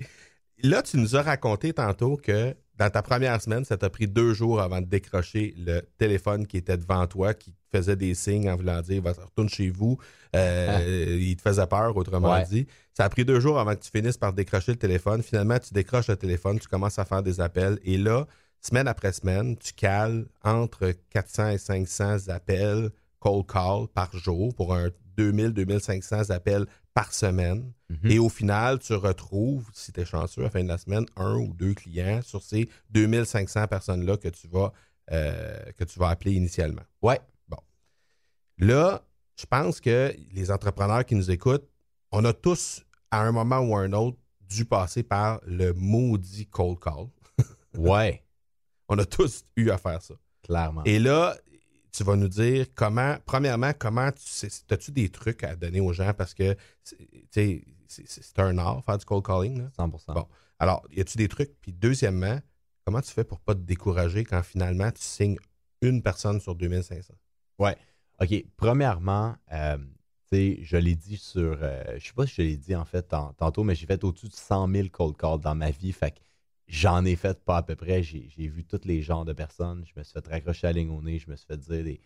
Là, 0.62 0.82
tu 0.82 0.96
nous 0.96 1.16
as 1.16 1.22
raconté 1.22 1.72
tantôt 1.72 2.16
que 2.16 2.54
dans 2.76 2.90
ta 2.90 3.02
première 3.02 3.40
semaine, 3.40 3.64
ça 3.64 3.76
t'a 3.76 3.88
pris 3.88 4.08
deux 4.08 4.34
jours 4.34 4.60
avant 4.60 4.80
de 4.80 4.86
décrocher 4.86 5.54
le 5.58 5.80
téléphone 5.98 6.46
qui 6.46 6.56
était 6.56 6.76
devant 6.76 7.06
toi, 7.06 7.32
qui 7.34 7.52
te 7.52 7.76
faisait 7.78 7.94
des 7.96 8.14
signes 8.14 8.50
en 8.50 8.56
voulant 8.56 8.80
dire 8.82 9.02
retourne 9.04 9.48
chez 9.48 9.70
vous. 9.70 9.96
Euh, 10.34 11.16
Il 11.20 11.36
te 11.36 11.42
faisait 11.42 11.66
peur, 11.66 11.96
autrement 11.96 12.32
Ouais. 12.32 12.44
dit. 12.44 12.66
Ça 12.92 13.04
a 13.04 13.08
pris 13.08 13.24
deux 13.24 13.38
jours 13.40 13.58
avant 13.60 13.74
que 13.74 13.80
tu 13.82 13.90
finisses 13.90 14.16
par 14.16 14.32
décrocher 14.32 14.72
le 14.72 14.78
téléphone. 14.78 15.22
Finalement, 15.22 15.58
tu 15.58 15.72
décroches 15.72 16.08
le 16.08 16.16
téléphone, 16.16 16.58
tu 16.58 16.66
commences 16.68 16.98
à 16.98 17.04
faire 17.04 17.22
des 17.22 17.40
appels. 17.40 17.78
Et 17.84 17.96
là, 17.96 18.26
semaine 18.60 18.88
après 18.88 19.12
semaine, 19.12 19.56
tu 19.56 19.72
cales 19.72 20.24
entre 20.42 20.92
400 21.10 21.50
et 21.50 21.58
500 21.58 22.28
appels 22.28 22.90
cold 23.20 23.46
call 23.46 23.86
par 23.94 24.10
jour 24.16 24.54
pour 24.54 24.74
un 24.74 24.90
2000-2500 25.16 26.30
appels 26.32 26.66
par 26.94 27.12
semaine. 27.12 27.72
Mhm. 27.90 28.10
Et 28.10 28.18
au 28.18 28.28
final, 28.28 28.78
tu 28.78 28.94
retrouves, 28.94 29.68
si 29.74 29.92
tu 29.92 30.00
es 30.00 30.04
chanceux, 30.04 30.42
à 30.42 30.44
la 30.44 30.50
fin 30.50 30.62
de 30.62 30.68
la 30.68 30.78
semaine, 30.78 31.04
un 31.16 31.36
ou 31.36 31.52
deux 31.52 31.74
clients 31.74 32.22
sur 32.22 32.42
ces 32.42 32.68
2500 32.90 33.66
personnes-là 33.66 34.16
que, 34.16 34.28
tu 34.28 34.46
vas, 34.48 34.72
euh, 35.10 35.58
que 35.76 35.84
tu 35.84 35.98
vas 35.98 36.08
appeler 36.08 36.32
initialement. 36.32 36.82
Ouais. 37.02 37.20
Là, 38.58 39.02
je 39.36 39.46
pense 39.46 39.80
que 39.80 40.14
les 40.32 40.50
entrepreneurs 40.52 41.04
qui 41.04 41.16
nous 41.16 41.30
écoutent, 41.30 41.68
on 42.12 42.24
a 42.24 42.32
tous, 42.32 42.84
à 43.10 43.22
un 43.22 43.32
moment 43.32 43.58
ou 43.58 43.76
à 43.76 43.80
un 43.80 43.92
autre, 43.92 44.16
dû 44.40 44.64
passer 44.64 45.02
par 45.02 45.40
le 45.44 45.72
maudit 45.72 46.46
cold 46.46 46.78
call. 46.78 47.08
Ouais. 47.76 48.22
On 48.88 48.96
a 48.98 49.04
tous 49.04 49.44
eu 49.56 49.70
à 49.70 49.78
faire 49.78 50.00
ça. 50.00 50.14
Clairement. 50.44 50.84
Et 50.84 51.00
là, 51.00 51.36
tu 51.96 52.02
vas 52.04 52.16
nous 52.16 52.28
dire 52.28 52.66
comment, 52.74 53.16
premièrement, 53.24 53.72
comment 53.78 54.10
tu 54.10 54.22
sais, 54.24 54.48
as-tu 54.70 54.90
des 54.90 55.08
trucs 55.08 55.44
à 55.44 55.54
donner 55.54 55.80
aux 55.80 55.92
gens? 55.92 56.12
Parce 56.12 56.34
que, 56.34 56.56
c'est- 56.82 56.96
tu 56.96 57.28
sais, 57.30 57.64
c'est 57.86 58.08
c'est 58.08 58.38
un 58.40 58.58
art, 58.58 58.84
faire 58.84 58.98
du 58.98 59.04
cold 59.04 59.24
calling. 59.24 59.58
là? 59.62 59.70
100%. 59.76 60.12
Bon. 60.14 60.26
Alors, 60.58 60.84
y 60.90 61.00
a-tu 61.00 61.16
des 61.16 61.28
trucs? 61.28 61.52
Puis 61.60 61.72
deuxièmement, 61.72 62.40
comment 62.84 63.00
tu 63.00 63.12
fais 63.12 63.24
pour 63.24 63.38
pas 63.40 63.54
te 63.54 63.60
décourager 63.60 64.24
quand 64.24 64.42
finalement 64.42 64.90
tu 64.90 65.02
signes 65.02 65.36
une 65.82 66.02
personne 66.02 66.40
sur 66.40 66.54
2500? 66.54 67.14
OK. 68.20 68.44
Premièrement, 68.56 69.34
euh, 69.52 69.76
tu 69.78 70.36
sais, 70.36 70.58
je 70.62 70.76
l'ai 70.76 70.94
dit 70.96 71.16
sur. 71.16 71.58
euh, 71.62 71.82
je 71.98 72.06
sais 72.06 72.12
pas 72.12 72.26
si 72.26 72.34
je 72.36 72.42
l'ai 72.42 72.56
dit 72.56 72.74
en 72.74 72.84
fait 72.84 73.02
tant- 73.02 73.32
tantôt, 73.34 73.64
mais 73.64 73.74
j'ai 73.74 73.86
fait 73.86 74.02
au-dessus 74.04 74.28
de 74.28 74.34
100 74.34 74.68
000 74.68 74.88
cold 74.88 75.16
calls 75.16 75.40
dans 75.40 75.54
ma 75.54 75.70
vie. 75.70 75.92
Fait 75.92 76.12
que 76.12 76.18
j'en 76.66 77.04
ai 77.04 77.16
fait 77.16 77.42
pas 77.44 77.59
à 77.59 77.62
peu 77.62 77.76
près. 77.76 78.02
J'ai 78.02 78.49
vu 78.49 78.64
tous 78.64 78.85
les 78.85 79.02
genres 79.02 79.25
de 79.25 79.33
personnes. 79.33 79.85
Je 79.87 79.99
me 79.99 80.04
suis 80.04 80.12
fait 80.12 80.26
raccrocher 80.26 80.66
la 80.66 80.73
ligne 80.73 80.90
au 80.90 81.02
nez. 81.02 81.18
Je 81.18 81.30
me 81.30 81.37
suis 81.37 81.47
fait 81.47 81.56
dire 81.59 81.85
des, 81.85 82.00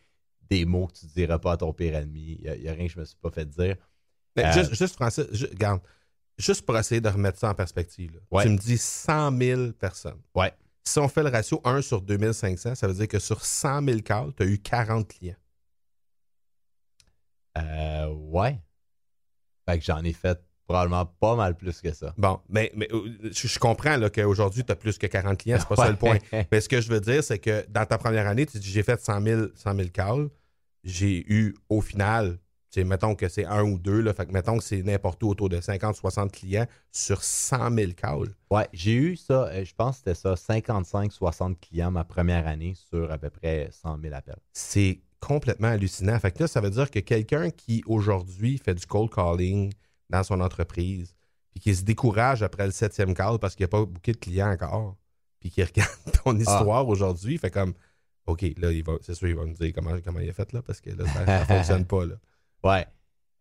des 0.51 0.65
mots 0.65 0.87
que 0.87 0.99
tu 0.99 1.07
ne 1.07 1.11
diras 1.11 1.39
pas 1.39 1.53
à 1.53 1.57
ton 1.57 1.73
pire 1.73 1.95
ennemi. 1.95 2.41
Il 2.43 2.61
n'y 2.61 2.69
a, 2.69 2.73
rien 2.73 2.87
que 2.87 2.93
je 2.93 2.99
me 2.99 3.05
suis 3.05 3.17
pas 3.17 3.31
fait 3.31 3.47
dire. 3.47 3.77
Mais 4.37 4.47
Euh, 4.47 4.53
juste, 4.53 4.75
juste, 4.75 4.95
Francis, 4.95 5.25
regarde, 5.51 5.81
juste 6.37 6.63
pour 6.65 6.77
essayer 6.79 7.01
de 7.01 7.09
remettre 7.09 7.39
ça 7.39 7.51
en 7.51 7.55
perspective, 7.55 8.15
là. 8.15 8.21
Ouais. 8.31 8.45
tu 8.45 8.51
me 8.51 8.57
dis 8.59 8.79
100 8.79 9.37
000 9.37 9.73
personnes. 9.73 10.21
Ouais. 10.35 10.53
Si 10.85 10.99
on 10.99 11.09
fait 11.09 11.23
le 11.23 11.29
ratio 11.29 11.61
1 11.65 11.83
sur 11.83 12.01
2500, 12.01 12.75
ça 12.75 12.87
veut 12.87 12.95
dire 12.95 13.09
que 13.09 13.19
sur 13.19 13.45
100 13.45 13.83
000 13.85 14.01
calls, 14.01 14.33
tu 14.35 14.43
as 14.43 14.47
eu 14.47 14.59
40 14.59 15.09
clients. 15.09 15.37
Euh, 17.59 18.07
ouais. 18.07 18.61
Fait 19.69 19.79
que 19.79 19.85
j'en 19.85 20.03
ai 20.03 20.13
fait 20.13 20.41
probablement 20.69 21.07
pas 21.07 21.35
mal 21.35 21.57
plus 21.57 21.81
que 21.81 21.93
ça. 21.93 22.15
Bon, 22.19 22.39
mais, 22.49 22.71
mais 22.77 22.89
euh, 22.93 23.31
je, 23.33 23.49
je 23.49 23.59
comprends 23.59 23.97
là, 23.97 24.11
qu'aujourd'hui, 24.11 24.63
tu 24.63 24.71
as 24.71 24.77
plus 24.77 24.99
que 24.99 25.07
40 25.07 25.39
clients, 25.39 25.57
c'est 25.59 25.69
pas 25.69 25.77
ça 25.77 25.91
le 25.91 25.97
point. 25.97 26.19
Mais 26.53 26.61
ce 26.61 26.69
que 26.69 26.81
je 26.81 26.89
veux 26.91 27.01
dire, 27.01 27.25
c'est 27.25 27.39
que 27.39 27.65
dans 27.71 27.87
ta 27.87 27.97
première 27.97 28.27
année, 28.27 28.45
tu 28.45 28.59
dis 28.59 28.71
j'ai 28.71 28.83
fait 28.83 29.01
100 29.01 29.23
000, 29.23 29.43
100 29.55 29.75
000 29.75 29.89
calls. 29.93 30.29
J'ai 30.85 31.25
eu 31.33 31.57
au 31.71 31.81
final, 31.81 32.39
mettons 32.77 33.15
que 33.15 33.29
c'est 33.29 33.47
un 33.47 33.65
ou 33.65 33.79
deux, 33.79 34.01
là, 34.01 34.13
fait 34.13 34.27
que 34.27 34.33
mettons 34.33 34.59
que 34.59 34.65
c'est 34.65 34.83
n'importe 34.83 35.23
où 35.23 35.29
autour 35.29 35.49
de 35.49 35.61
50, 35.61 35.97
60 35.97 36.33
clients 36.33 36.67
sur 36.93 37.23
100 37.23 37.75
000 37.75 37.93
calls. 37.97 38.29
Ouais, 38.51 38.69
j'ai 38.73 38.95
eu 38.95 39.17
ça, 39.17 39.49
euh, 39.49 39.65
je 39.65 39.75
pense 39.75 40.01
que 40.01 40.13
c'était 40.13 40.15
ça, 40.15 40.35
55-60 40.35 41.57
clients 41.61 41.91
ma 41.91 42.05
première 42.05 42.47
année 42.47 42.75
sur 42.75 43.11
à 43.11 43.19
peu 43.19 43.31
près 43.31 43.71
100 43.73 44.01
000 44.03 44.15
appels. 44.15 44.37
C'est 44.53 45.01
complètement 45.21 45.69
hallucinant. 45.69 46.19
Fait 46.19 46.31
que 46.31 46.43
là, 46.43 46.47
ça 46.47 46.61
veut 46.61 46.71
dire 46.71 46.91
que 46.91 47.01
quelqu'un 47.01 47.51
qui 47.51 47.83
aujourd'hui 47.87 48.59
fait 48.59 48.75
du 48.75 48.87
cold 48.87 49.11
calling 49.11 49.73
dans 50.11 50.23
son 50.23 50.41
entreprise, 50.41 51.15
puis 51.51 51.61
qui 51.61 51.75
se 51.75 51.83
décourage 51.83 52.43
après 52.43 52.67
le 52.67 52.73
septième 52.73 53.15
call 53.15 53.39
parce 53.39 53.55
qu'il 53.55 53.65
n'y 53.65 53.69
a 53.69 53.71
pas 53.71 53.85
beaucoup 53.85 54.13
de 54.13 54.17
clients 54.17 54.51
encore, 54.51 54.97
puis 55.41 55.51
qui 55.51 55.63
regarde 55.63 55.91
ton 56.25 56.37
histoire 56.37 56.87
aujourd'hui, 56.89 57.39
fait 57.39 57.51
comme 57.51 57.75
OK, 58.27 58.43
là, 58.59 58.73
il 58.73 58.85
va, 58.85 58.95
c'est 59.01 59.15
sûr, 59.15 59.29
il 59.29 59.35
va 59.35 59.47
me 59.47 59.55
dire 59.55 59.73
comment, 59.75 59.97
comment 60.05 60.21
il 60.21 60.29
a 60.29 60.33
fait 60.35 60.53
là, 60.53 60.61
parce 60.63 60.81
que 60.81 60.91
là, 60.91 61.07
ça 61.07 61.25
ne 61.41 61.45
fonctionne 61.47 61.87
pas. 61.87 62.05
Là. 62.05 62.15
Ouais. 62.63 62.87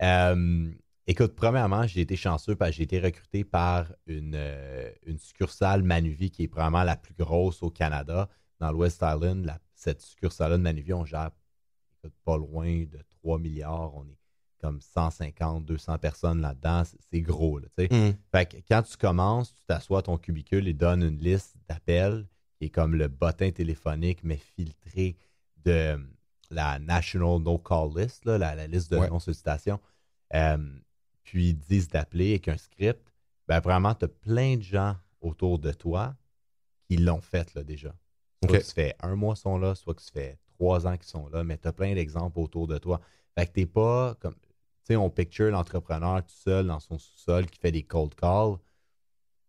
Euh, 0.02 0.72
écoute, 1.08 1.36
premièrement, 1.36 1.86
j'ai 1.88 2.02
été 2.02 2.16
chanceux 2.16 2.56
parce 2.56 2.72
que 2.72 2.78
j'ai 2.78 2.84
été 2.84 3.00
recruté 3.00 3.44
par 3.44 3.92
une, 4.06 4.34
euh, 4.36 4.90
une 5.06 5.18
succursale 5.18 5.84
Manuvie 5.84 6.32
qui 6.32 6.44
est 6.44 6.48
probablement 6.48 6.84
la 6.84 6.96
plus 6.96 7.14
grosse 7.16 7.62
au 7.64 7.70
Canada, 7.70 8.30
dans 8.60 8.72
l'West 8.72 9.02
Island. 9.02 9.44
La- 9.46 9.60
cette 9.76 10.02
succursale-là 10.02 10.58
de 10.58 10.64
Manuvie, 10.64 10.94
on 10.94 11.04
gère 11.06 11.32
pas 12.24 12.38
loin 12.38 12.86
de 12.86 13.00
3 13.22 13.40
milliards. 13.40 13.94
On 13.96 14.06
est 14.08 14.17
comme 14.60 14.82
150, 14.82 15.66
200 15.66 15.98
personnes 16.00 16.42
là-dedans. 16.42 16.84
C'est- 16.86 17.22
gros, 17.22 17.60
là, 17.60 17.68
sais. 17.76 17.88
Fait 18.32 18.46
que 18.46 18.58
quand 18.68 18.82
tu 18.84 18.98
commences, 18.98 19.54
tu 19.54 19.62
t'assois 19.68 20.00
à 20.00 20.02
ton 20.04 20.18
cubicule 20.18 20.68
et 20.68 20.74
donnes 20.74 21.04
une 21.04 21.20
liste 21.20 21.56
d'appels 21.70 22.26
qui 22.58 22.66
est 22.66 22.70
comme 22.70 22.96
le 22.96 23.08
bottin 23.08 23.52
téléphonique, 23.52 24.20
mais 24.24 24.38
filtré 24.38 25.16
de 25.64 25.72
euh, 25.72 25.98
la 26.50 26.80
National 26.80 27.40
No 27.42 27.58
Call 27.60 27.90
List, 27.98 28.26
là, 28.26 28.38
la, 28.38 28.56
la 28.56 28.68
liste 28.68 28.90
de 28.92 28.98
Ouais. 28.98 29.10
non-sollicitation. 29.10 29.80
Euh, 30.34 30.58
puis 31.24 31.50
ils 31.50 31.58
disent 31.58 31.88
d'appeler 31.90 32.32
avec 32.32 32.48
un 32.48 32.58
script. 32.58 33.14
Ben, 33.48 33.60
vraiment, 33.60 33.94
tu 33.96 34.06
as 34.06 34.08
plein 34.08 34.56
de 34.58 34.62
gens 34.64 34.96
autour 35.22 35.60
de 35.60 35.72
toi 35.72 36.16
qui 36.90 36.98
l'ont 36.98 37.22
fait 37.22 37.54
là, 37.54 37.64
déjà. 37.64 37.94
Soit 38.44 38.60
que 38.60 38.64
tu 38.64 38.72
fais 38.72 38.96
un 39.02 39.16
mois 39.16 39.34
qu'ils 39.34 39.42
sont 39.42 39.58
là, 39.58 39.76
soit 39.76 39.94
que 39.94 40.02
tu 40.02 40.12
fais 40.12 40.38
trois 40.48 40.88
ans 40.88 40.96
qu'ils 40.96 41.08
sont 41.08 41.28
là, 41.30 41.44
mais 41.44 41.58
tu 41.58 41.68
as 41.68 41.74
plein 41.74 41.94
d'exemples 41.94 42.40
autour 42.40 42.68
de 42.68 42.78
toi. 42.78 43.02
Fait 43.38 43.46
que 43.48 43.52
t'es 43.52 43.66
pas 43.66 44.16
comme. 44.16 44.36
Tu 44.88 44.94
sais, 44.94 44.96
on 44.96 45.10
picture 45.10 45.52
l'entrepreneur 45.52 46.24
tout 46.24 46.34
seul 46.34 46.68
dans 46.68 46.80
son 46.80 46.98
sous-sol 46.98 47.48
qui 47.48 47.60
fait 47.60 47.74
des 47.74 47.84
cold 47.84 48.16
calls. 48.16 48.56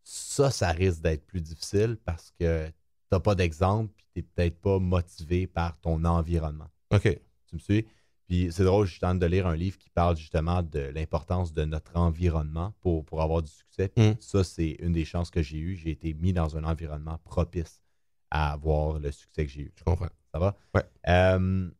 Ça, 0.03 0.51
ça 0.51 0.73
risque 0.73 1.01
d'être 1.01 1.25
plus 1.27 1.41
difficile 1.41 1.97
parce 2.05 2.33
que 2.41 2.69
t'as 3.09 3.21
pas 3.21 3.37
d'exemple 3.37 3.93
puis 3.95 4.07
t'es 4.15 4.23
peut-être 4.23 4.61
pas 4.61 4.81
motivé 4.81 5.47
par 5.47 5.79
ton 5.79 6.05
environnement. 6.05 6.69
OK. 6.91 7.21
Tu 7.47 7.55
me 7.55 7.61
suis? 7.61 7.87
Puis 8.27 8.49
c'est 8.51 8.65
drôle, 8.65 8.87
je 8.87 8.95
suis 8.95 9.05
en 9.05 9.11
train 9.11 9.15
de 9.15 9.27
lire 9.27 9.47
un 9.47 9.55
livre 9.55 9.79
qui 9.79 9.91
parle 9.91 10.17
justement 10.17 10.61
de 10.61 10.81
l'importance 10.81 11.53
de 11.53 11.65
notre 11.65 11.97
environnement 11.97 12.75
pour, 12.81 13.05
pour 13.05 13.23
avoir 13.23 13.41
du 13.41 13.51
succès. 13.51 13.91
Puis 13.91 14.09
Mm. 14.11 14.17
ça, 14.19 14.43
c'est 14.43 14.77
une 14.81 14.93
des 14.93 15.05
chances 15.05 15.31
que 15.31 15.41
j'ai 15.41 15.59
eues. 15.59 15.77
J'ai 15.77 15.91
été 15.91 16.15
mis 16.15 16.33
dans 16.33 16.57
un 16.57 16.65
environnement 16.65 17.19
propice 17.23 17.81
à 18.33 18.51
avoir 18.55 18.99
le 18.99 19.13
succès 19.13 19.47
que 19.47 19.53
j'ai 19.53 19.63
eu. 19.63 19.73
Je 19.77 19.85
comprends. 19.85 20.09
Ça 20.35 20.41
va? 20.41 20.57
Ouais. 20.75 20.83
Euh, 21.07 21.71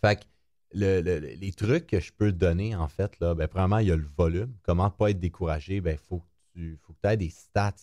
fait 0.00 0.20
que 0.20 0.24
le- 0.72 1.00
le- 1.00 1.18
le- 1.20 1.28
les 1.34 1.52
trucs 1.52 1.86
que 1.86 2.00
je 2.00 2.12
peux 2.12 2.32
te 2.32 2.36
donner, 2.36 2.74
en 2.74 2.88
fait, 2.88 3.18
là, 3.20 3.34
ben, 3.34 3.46
premièrement, 3.48 3.78
il 3.78 3.88
y 3.88 3.92
a 3.92 3.96
le 3.96 4.08
volume. 4.16 4.54
Comment 4.62 4.90
pas 4.90 5.10
être 5.10 5.20
découragé? 5.20 5.80
Ben, 5.80 5.96
faut 5.96 6.18
que 6.20 6.26
tu 6.54 6.78
faut 6.82 6.92
que 6.92 7.08
aies 7.08 7.16
des 7.16 7.30
stats. 7.30 7.74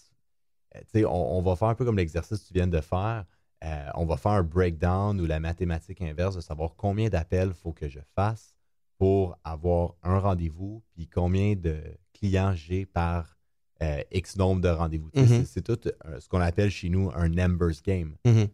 Euh, 0.76 0.80
tu 0.82 1.00
sais, 1.00 1.06
on, 1.06 1.38
on 1.38 1.42
va 1.42 1.56
faire 1.56 1.70
un 1.70 1.76
peu 1.76 1.86
comme 1.86 1.98
l'exercice 1.98 2.40
que 2.42 2.48
tu 2.48 2.54
viens 2.54 2.68
de 2.68 2.82
faire. 2.82 3.26
Euh, 3.64 3.90
on 3.96 4.06
va 4.06 4.18
faire 4.18 4.34
un 4.34 4.44
breakdown 4.44 5.20
ou 5.22 5.26
la 5.26 5.40
mathématique 5.40 6.02
inverse 6.02 6.36
de 6.36 6.42
savoir 6.42 6.76
combien 6.76 7.08
d'appels 7.10 7.54
faut 7.54 7.72
que 7.72 7.88
je 7.88 8.00
fasse 8.16 8.54
pour 8.98 9.38
avoir 9.44 9.96
un 10.04 10.20
rendez-vous, 10.20 10.84
puis 10.94 11.08
combien 11.08 11.56
de 11.56 11.82
clients 12.14 12.54
j'ai 12.56 12.86
par 12.86 13.38
euh, 13.82 14.02
X 14.12 14.38
nombre 14.38 14.62
de 14.62 14.70
rendez-vous. 14.70 15.10
Mhm. 15.16 15.46
C'est 15.46 15.62
tout 15.62 15.80
euh, 15.88 16.20
ce 16.20 16.28
qu'on 16.30 16.40
appelle 16.42 16.70
chez 16.70 16.90
nous 16.90 17.10
un 17.16 17.28
numbers 17.30 17.82
game. 17.86 18.16
Mhm. 18.26 18.48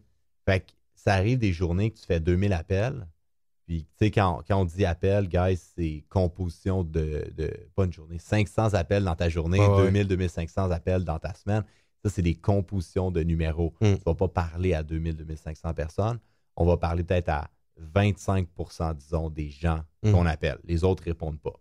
Fait 0.44 0.60
que 0.60 0.72
ça 0.94 1.14
arrive 1.14 1.38
des 1.38 1.52
journées 1.52 1.90
que 1.90 1.98
tu 1.98 2.06
fais 2.06 2.20
2000 2.20 2.52
appels. 2.52 3.06
Puis, 3.70 3.84
tu 3.84 3.88
sais, 4.06 4.10
quand, 4.10 4.42
quand 4.48 4.60
on 4.60 4.64
dit 4.64 4.84
appel, 4.84 5.28
guys, 5.28 5.56
c'est 5.76 6.04
composition 6.08 6.82
de, 6.82 7.32
de. 7.36 7.52
Pas 7.76 7.84
une 7.84 7.92
journée, 7.92 8.18
500 8.18 8.74
appels 8.74 9.04
dans 9.04 9.14
ta 9.14 9.28
journée, 9.28 9.60
Ouais, 9.60 9.68
ouais. 9.68 9.84
2000, 9.84 10.08
2500 10.08 10.72
appels 10.72 11.04
dans 11.04 11.20
ta 11.20 11.32
semaine. 11.34 11.62
Ça, 12.04 12.10
c'est 12.10 12.22
des 12.22 12.34
compositions 12.34 13.12
de 13.12 13.22
numéros. 13.22 13.72
Mm. 13.80 13.94
Tu 13.94 14.02
vas 14.04 14.14
pas 14.16 14.26
parler 14.26 14.74
à 14.74 14.82
2000, 14.82 15.14
2500 15.18 15.72
personnes. 15.74 16.18
On 16.56 16.66
va 16.66 16.78
parler 16.78 17.04
peut-être 17.04 17.28
à 17.28 17.48
25% 17.94 18.96
disons, 18.96 19.30
des 19.30 19.50
gens 19.50 19.84
Mm. 20.02 20.10
qu'on 20.12 20.26
appelle. 20.26 20.58
Les 20.64 20.82
autres 20.82 21.04
répondent 21.04 21.38
pas. 21.40 21.54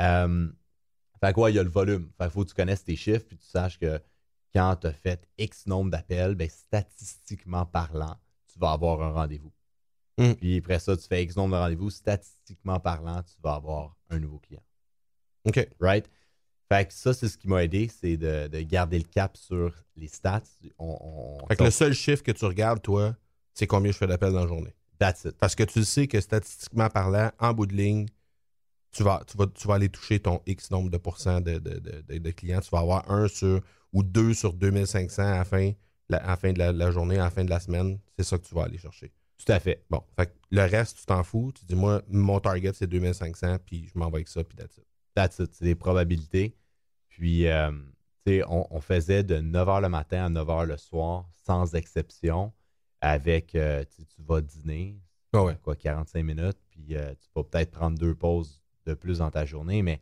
Euh, 0.00 0.48
fait 1.22 1.32
que 1.34 1.40
ouais, 1.40 1.52
il 1.52 1.56
y 1.56 1.58
a 1.58 1.62
le 1.62 1.68
volume. 1.68 2.08
Fait 2.16 2.24
qu'il 2.24 2.30
faut 2.32 2.44
que 2.44 2.48
tu 2.48 2.54
connaisses 2.54 2.84
tes 2.84 2.96
chiffres 2.96 3.26
puis 3.28 3.36
tu 3.36 3.44
saches 3.46 3.78
que 3.78 4.00
quand 4.54 4.76
tu 4.76 4.86
as 4.86 4.92
fait 4.94 5.28
X 5.36 5.66
nombre 5.66 5.90
d'appels, 5.90 6.34
ben, 6.34 6.48
statistiquement 6.48 7.66
parlant, 7.66 8.16
tu 8.50 8.58
vas 8.58 8.70
avoir 8.72 9.02
un 9.02 9.12
rendez-vous. 9.12 9.52
Mm. 10.20 10.34
Puis 10.34 10.58
après 10.58 10.78
ça, 10.78 10.96
tu 10.96 11.06
fais 11.08 11.22
X 11.24 11.36
nombre 11.36 11.56
de 11.56 11.60
rendez-vous, 11.60 11.90
statistiquement 11.90 12.78
parlant, 12.78 13.22
tu 13.22 13.34
vas 13.42 13.54
avoir 13.54 13.96
un 14.10 14.18
nouveau 14.18 14.38
client. 14.38 14.62
OK. 15.44 15.68
Right? 15.80 16.08
Fait 16.68 16.86
que 16.86 16.92
ça, 16.94 17.12
c'est 17.14 17.28
ce 17.28 17.36
qui 17.38 17.48
m'a 17.48 17.64
aidé, 17.64 17.88
c'est 17.88 18.16
de, 18.16 18.46
de 18.48 18.60
garder 18.60 18.98
le 18.98 19.04
cap 19.04 19.36
sur 19.36 19.74
les 19.96 20.06
stats. 20.06 20.42
On, 20.78 20.96
on- 21.42 21.46
Fait 21.48 21.56
que 21.56 21.64
le 21.64 21.70
seul 21.70 21.92
chiffre 21.94 22.22
que 22.22 22.32
tu 22.32 22.44
regardes, 22.44 22.80
toi, 22.82 23.16
c'est 23.54 23.66
combien 23.66 23.90
je 23.90 23.96
fais 23.96 24.06
d'appels 24.06 24.32
dans 24.32 24.42
la 24.42 24.46
journée. 24.46 24.74
That's 24.98 25.24
it. 25.24 25.36
Parce 25.38 25.54
que 25.54 25.64
tu 25.64 25.82
sais 25.84 26.06
que 26.06 26.20
statistiquement 26.20 26.88
parlant, 26.90 27.30
en 27.38 27.54
bout 27.54 27.66
de 27.66 27.74
ligne, 27.74 28.06
tu 28.92 29.02
vas, 29.02 29.22
tu 29.26 29.36
vas, 29.36 29.46
tu 29.46 29.66
vas 29.66 29.74
aller 29.76 29.88
toucher 29.88 30.20
ton 30.20 30.42
X 30.46 30.70
nombre 30.70 30.90
de 30.90 30.98
pourcents 30.98 31.40
de, 31.40 31.58
de- 31.58 31.78
de- 31.78 32.02
de- 32.06 32.18
de 32.18 32.30
clients. 32.30 32.60
Tu 32.60 32.70
vas 32.70 32.80
avoir 32.80 33.10
un 33.10 33.26
sur 33.26 33.60
ou 33.92 34.02
deux 34.02 34.34
sur 34.34 34.52
2500 34.52 35.22
à 35.22 35.36
la 35.38 35.44
fin, 35.44 35.72
la, 36.08 36.18
à 36.18 36.26
la 36.28 36.36
fin 36.36 36.52
de 36.52 36.58
la, 36.58 36.72
la 36.72 36.90
journée, 36.90 37.18
à 37.18 37.24
la 37.24 37.30
fin 37.30 37.44
de 37.44 37.50
la 37.50 37.58
semaine. 37.60 37.98
C'est 38.18 38.24
ça 38.24 38.36
que 38.38 38.44
tu 38.46 38.54
vas 38.54 38.64
aller 38.64 38.78
chercher. 38.78 39.10
Tout 39.44 39.52
à 39.52 39.60
fait. 39.60 39.84
Bon, 39.90 40.02
fait 40.16 40.26
que 40.26 40.32
le 40.50 40.62
reste, 40.62 40.98
tu 40.98 41.06
t'en 41.06 41.22
fous. 41.22 41.52
Tu 41.54 41.64
dis, 41.64 41.74
moi, 41.74 42.02
mon 42.08 42.40
target, 42.40 42.72
c'est 42.74 42.86
2500, 42.86 43.56
puis 43.64 43.86
je 43.92 43.98
m'en 43.98 44.08
vais 44.10 44.16
avec 44.16 44.28
ça, 44.28 44.44
puis 44.44 44.56
that's 44.56 44.76
it. 44.76 44.84
That's 45.14 45.38
it. 45.38 45.54
C'est 45.54 45.64
des 45.64 45.74
probabilités. 45.74 46.54
Puis, 47.08 47.46
euh, 47.48 47.70
tu 48.26 48.32
sais, 48.38 48.42
on, 48.48 48.66
on 48.74 48.80
faisait 48.80 49.22
de 49.24 49.36
9h 49.36 49.80
le 49.82 49.88
matin 49.88 50.26
à 50.26 50.28
9h 50.30 50.66
le 50.66 50.76
soir, 50.76 51.28
sans 51.46 51.74
exception, 51.74 52.52
avec, 53.00 53.54
euh, 53.54 53.84
tu 53.96 54.22
vas 54.22 54.40
dîner, 54.40 55.00
Ah 55.32 55.42
ouais. 55.44 55.56
quoi, 55.62 55.74
45 55.74 56.22
minutes, 56.22 56.58
puis 56.68 56.96
euh, 56.96 57.14
tu 57.20 57.28
vas 57.34 57.42
peut-être 57.44 57.70
prendre 57.70 57.98
deux 57.98 58.14
pauses 58.14 58.60
de 58.86 58.94
plus 58.94 59.18
dans 59.18 59.30
ta 59.30 59.44
journée, 59.44 59.82
mais 59.82 60.00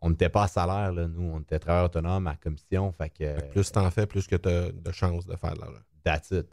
on 0.00 0.10
n'était 0.10 0.28
pas 0.30 0.44
à 0.44 0.48
salaire, 0.48 0.92
là, 0.92 1.06
nous, 1.06 1.22
on 1.30 1.40
était 1.40 1.58
travailleurs 1.58 1.86
autonomes 1.86 2.26
à 2.26 2.36
commission, 2.36 2.90
fait 2.92 3.10
que, 3.10 3.34
Fait 3.34 3.46
que 3.48 3.52
plus 3.52 3.70
t'en 3.70 3.90
fais, 3.90 4.06
plus 4.06 4.26
que 4.26 4.36
tu 4.36 4.48
as 4.48 4.72
de 4.72 4.92
chances 4.92 5.26
de 5.26 5.36
faire 5.36 5.54
de 5.54 5.60
l'argent. 5.60 5.80
that's 6.04 6.30
it. 6.30 6.46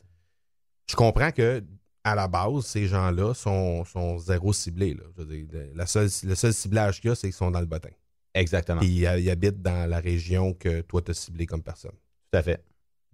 Je 0.88 0.96
comprends 0.96 1.32
que 1.32 1.64
à 2.12 2.16
la 2.16 2.28
base, 2.28 2.66
ces 2.66 2.88
gens-là 2.88 3.34
sont, 3.34 3.86
sont 3.86 4.18
zéro 4.18 4.54
ciblés. 4.54 4.94
Là. 4.94 5.04
Je 5.18 5.24
veux 5.24 5.36
dire, 5.36 5.48
le- 5.52 5.72
la 5.76 5.86
seule, 5.86 6.10
le 6.24 6.36
seul 6.36 6.54
ciblage 6.54 7.02
qu'il 7.02 7.10
y 7.10 7.12
a, 7.12 7.16
c'est 7.16 7.28
qu'ils 7.28 7.34
sont 7.34 7.52
dans 7.52 7.60
le 7.60 7.66
bottin. 7.66 7.90
Exactement. 8.34 8.82
Ils, 8.82 9.02
ils 9.20 9.30
habitent 9.30 9.62
dans 9.62 9.90
la 9.90 10.00
région 10.00 10.54
que 10.54 10.82
toi, 10.82 11.02
tu 11.02 11.12
as 11.12 11.14
ciblé 11.16 11.46
comme 11.46 11.64
personne. 11.64 11.92
Tout 12.32 12.38
à 12.38 12.44
fait. 12.44 12.64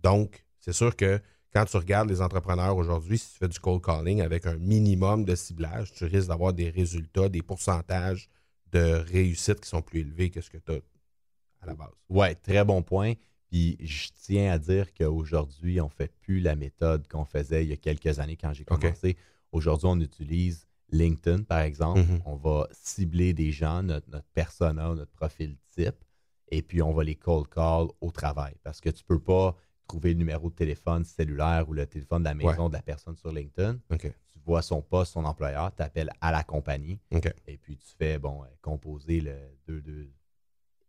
Donc, 0.02 0.46
C'est 0.60 0.74
sûr 0.74 0.96
que 0.96 1.22
quand 1.54 1.64
tu 1.66 1.78
regardes 1.78 2.10
les 2.10 2.22
entrepreneurs 2.22 2.76
aujourd'hui, 2.76 3.20
si 3.20 3.32
tu 3.32 3.38
fais 3.38 3.48
du 3.48 3.60
cold 3.60 3.84
calling 3.84 4.22
avec 4.22 4.48
un 4.48 4.58
minimum 4.58 5.24
de 5.24 5.36
ciblage, 5.36 5.94
tu 5.94 6.06
risques 6.06 6.28
d'avoir 6.28 6.54
des 6.54 6.72
résultats, 6.72 7.30
des 7.30 7.44
pourcentages 7.44 8.28
de 8.72 9.04
réussite 9.12 9.62
qui 9.62 9.70
sont 9.70 9.84
plus 9.84 10.00
élevés 10.02 10.32
que 10.32 10.42
ce 10.42 10.50
que 10.50 10.58
tu 10.58 10.72
as 10.72 10.80
à 11.62 11.68
la 11.68 11.76
base. 11.76 11.94
Ouais, 12.10 12.34
très 12.34 12.66
bon 12.66 12.82
point. 12.82 13.14
Puis 13.56 13.78
je 13.80 14.10
tiens 14.22 14.52
à 14.52 14.60
dire 14.60 14.94
qu'aujourd'hui, 14.94 15.80
on 15.80 15.86
ne 15.86 15.90
fait 15.90 16.12
plus 16.20 16.42
la 16.42 16.58
méthode 16.58 17.08
qu'on 17.08 17.24
faisait 17.24 17.64
il 17.64 17.70
y 17.70 17.72
a 17.72 17.78
quelques 17.78 18.20
années 18.20 18.36
quand 18.36 18.52
j'ai 18.52 18.66
commencé. 18.66 19.16
Aujourd'hui, 19.54 19.88
on 19.90 20.00
utilise 20.02 20.68
LinkedIn, 20.90 21.44
par 21.44 21.62
exemple. 21.62 22.02
Mhm. 22.02 22.22
On 22.26 22.36
va 22.36 22.68
cibler 22.74 23.32
des 23.32 23.54
gens, 23.54 23.82
notre, 23.82 24.10
notre 24.10 24.28
persona, 24.34 24.94
notre 24.94 25.14
profil 25.14 25.56
type, 25.74 25.96
et 26.50 26.62
puis 26.64 26.82
on 26.82 26.92
va 26.92 27.06
les 27.06 27.16
cold 27.16 27.48
call 27.48 27.88
au 28.02 28.12
travail. 28.12 28.56
Parce 28.62 28.82
que 28.82 28.90
tu 28.90 29.04
ne 29.04 29.16
peux 29.16 29.24
pas 29.24 29.56
trouver 29.88 30.12
le 30.12 30.18
numéro 30.18 30.50
de 30.50 30.56
téléphone 30.56 31.06
cellulaire 31.06 31.70
ou 31.70 31.74
le 31.74 31.86
téléphone 31.86 32.24
de 32.24 32.28
la 32.28 32.34
maison 32.34 32.68
de 32.68 32.74
la 32.74 32.82
personne 32.82 33.16
sur 33.16 33.32
LinkedIn. 33.32 33.80
Tu 34.34 34.40
vois 34.46 34.64
son 34.64 34.82
poste, 34.82 35.14
son 35.14 35.24
employeur, 35.24 35.74
tu 35.74 35.82
appelles 35.82 36.12
à 36.20 36.34
la 36.34 36.44
compagnie, 36.44 37.00
et 37.48 37.56
puis 37.56 37.78
tu 37.78 37.88
fais, 37.98 38.20
bon, 38.20 38.44
euh, 38.44 38.48
composer 38.62 39.22
le 39.22 39.38
2-2 39.66 40.10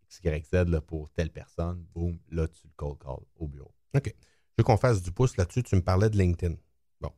XYZ 0.09 0.69
là, 0.69 0.81
pour 0.81 1.11
telle 1.11 1.31
personne. 1.31 1.85
Boum, 1.95 2.19
là, 2.31 2.47
tu 2.49 2.67
le 2.67 2.73
cold 2.77 2.99
call 2.99 3.17
au 3.37 3.49
bureau. 3.49 3.73
Je 3.95 4.01
veux 4.59 4.65
qu'on 4.65 4.77
fasse 4.77 5.03
du 5.03 5.11
pouce 5.13 5.37
là-dessus. 5.37 5.63
Tu 5.63 5.75
me 5.77 5.83
parlais 5.83 6.09
de 6.11 6.17
LinkedIn. 6.17 6.55
Bon. 7.01 7.11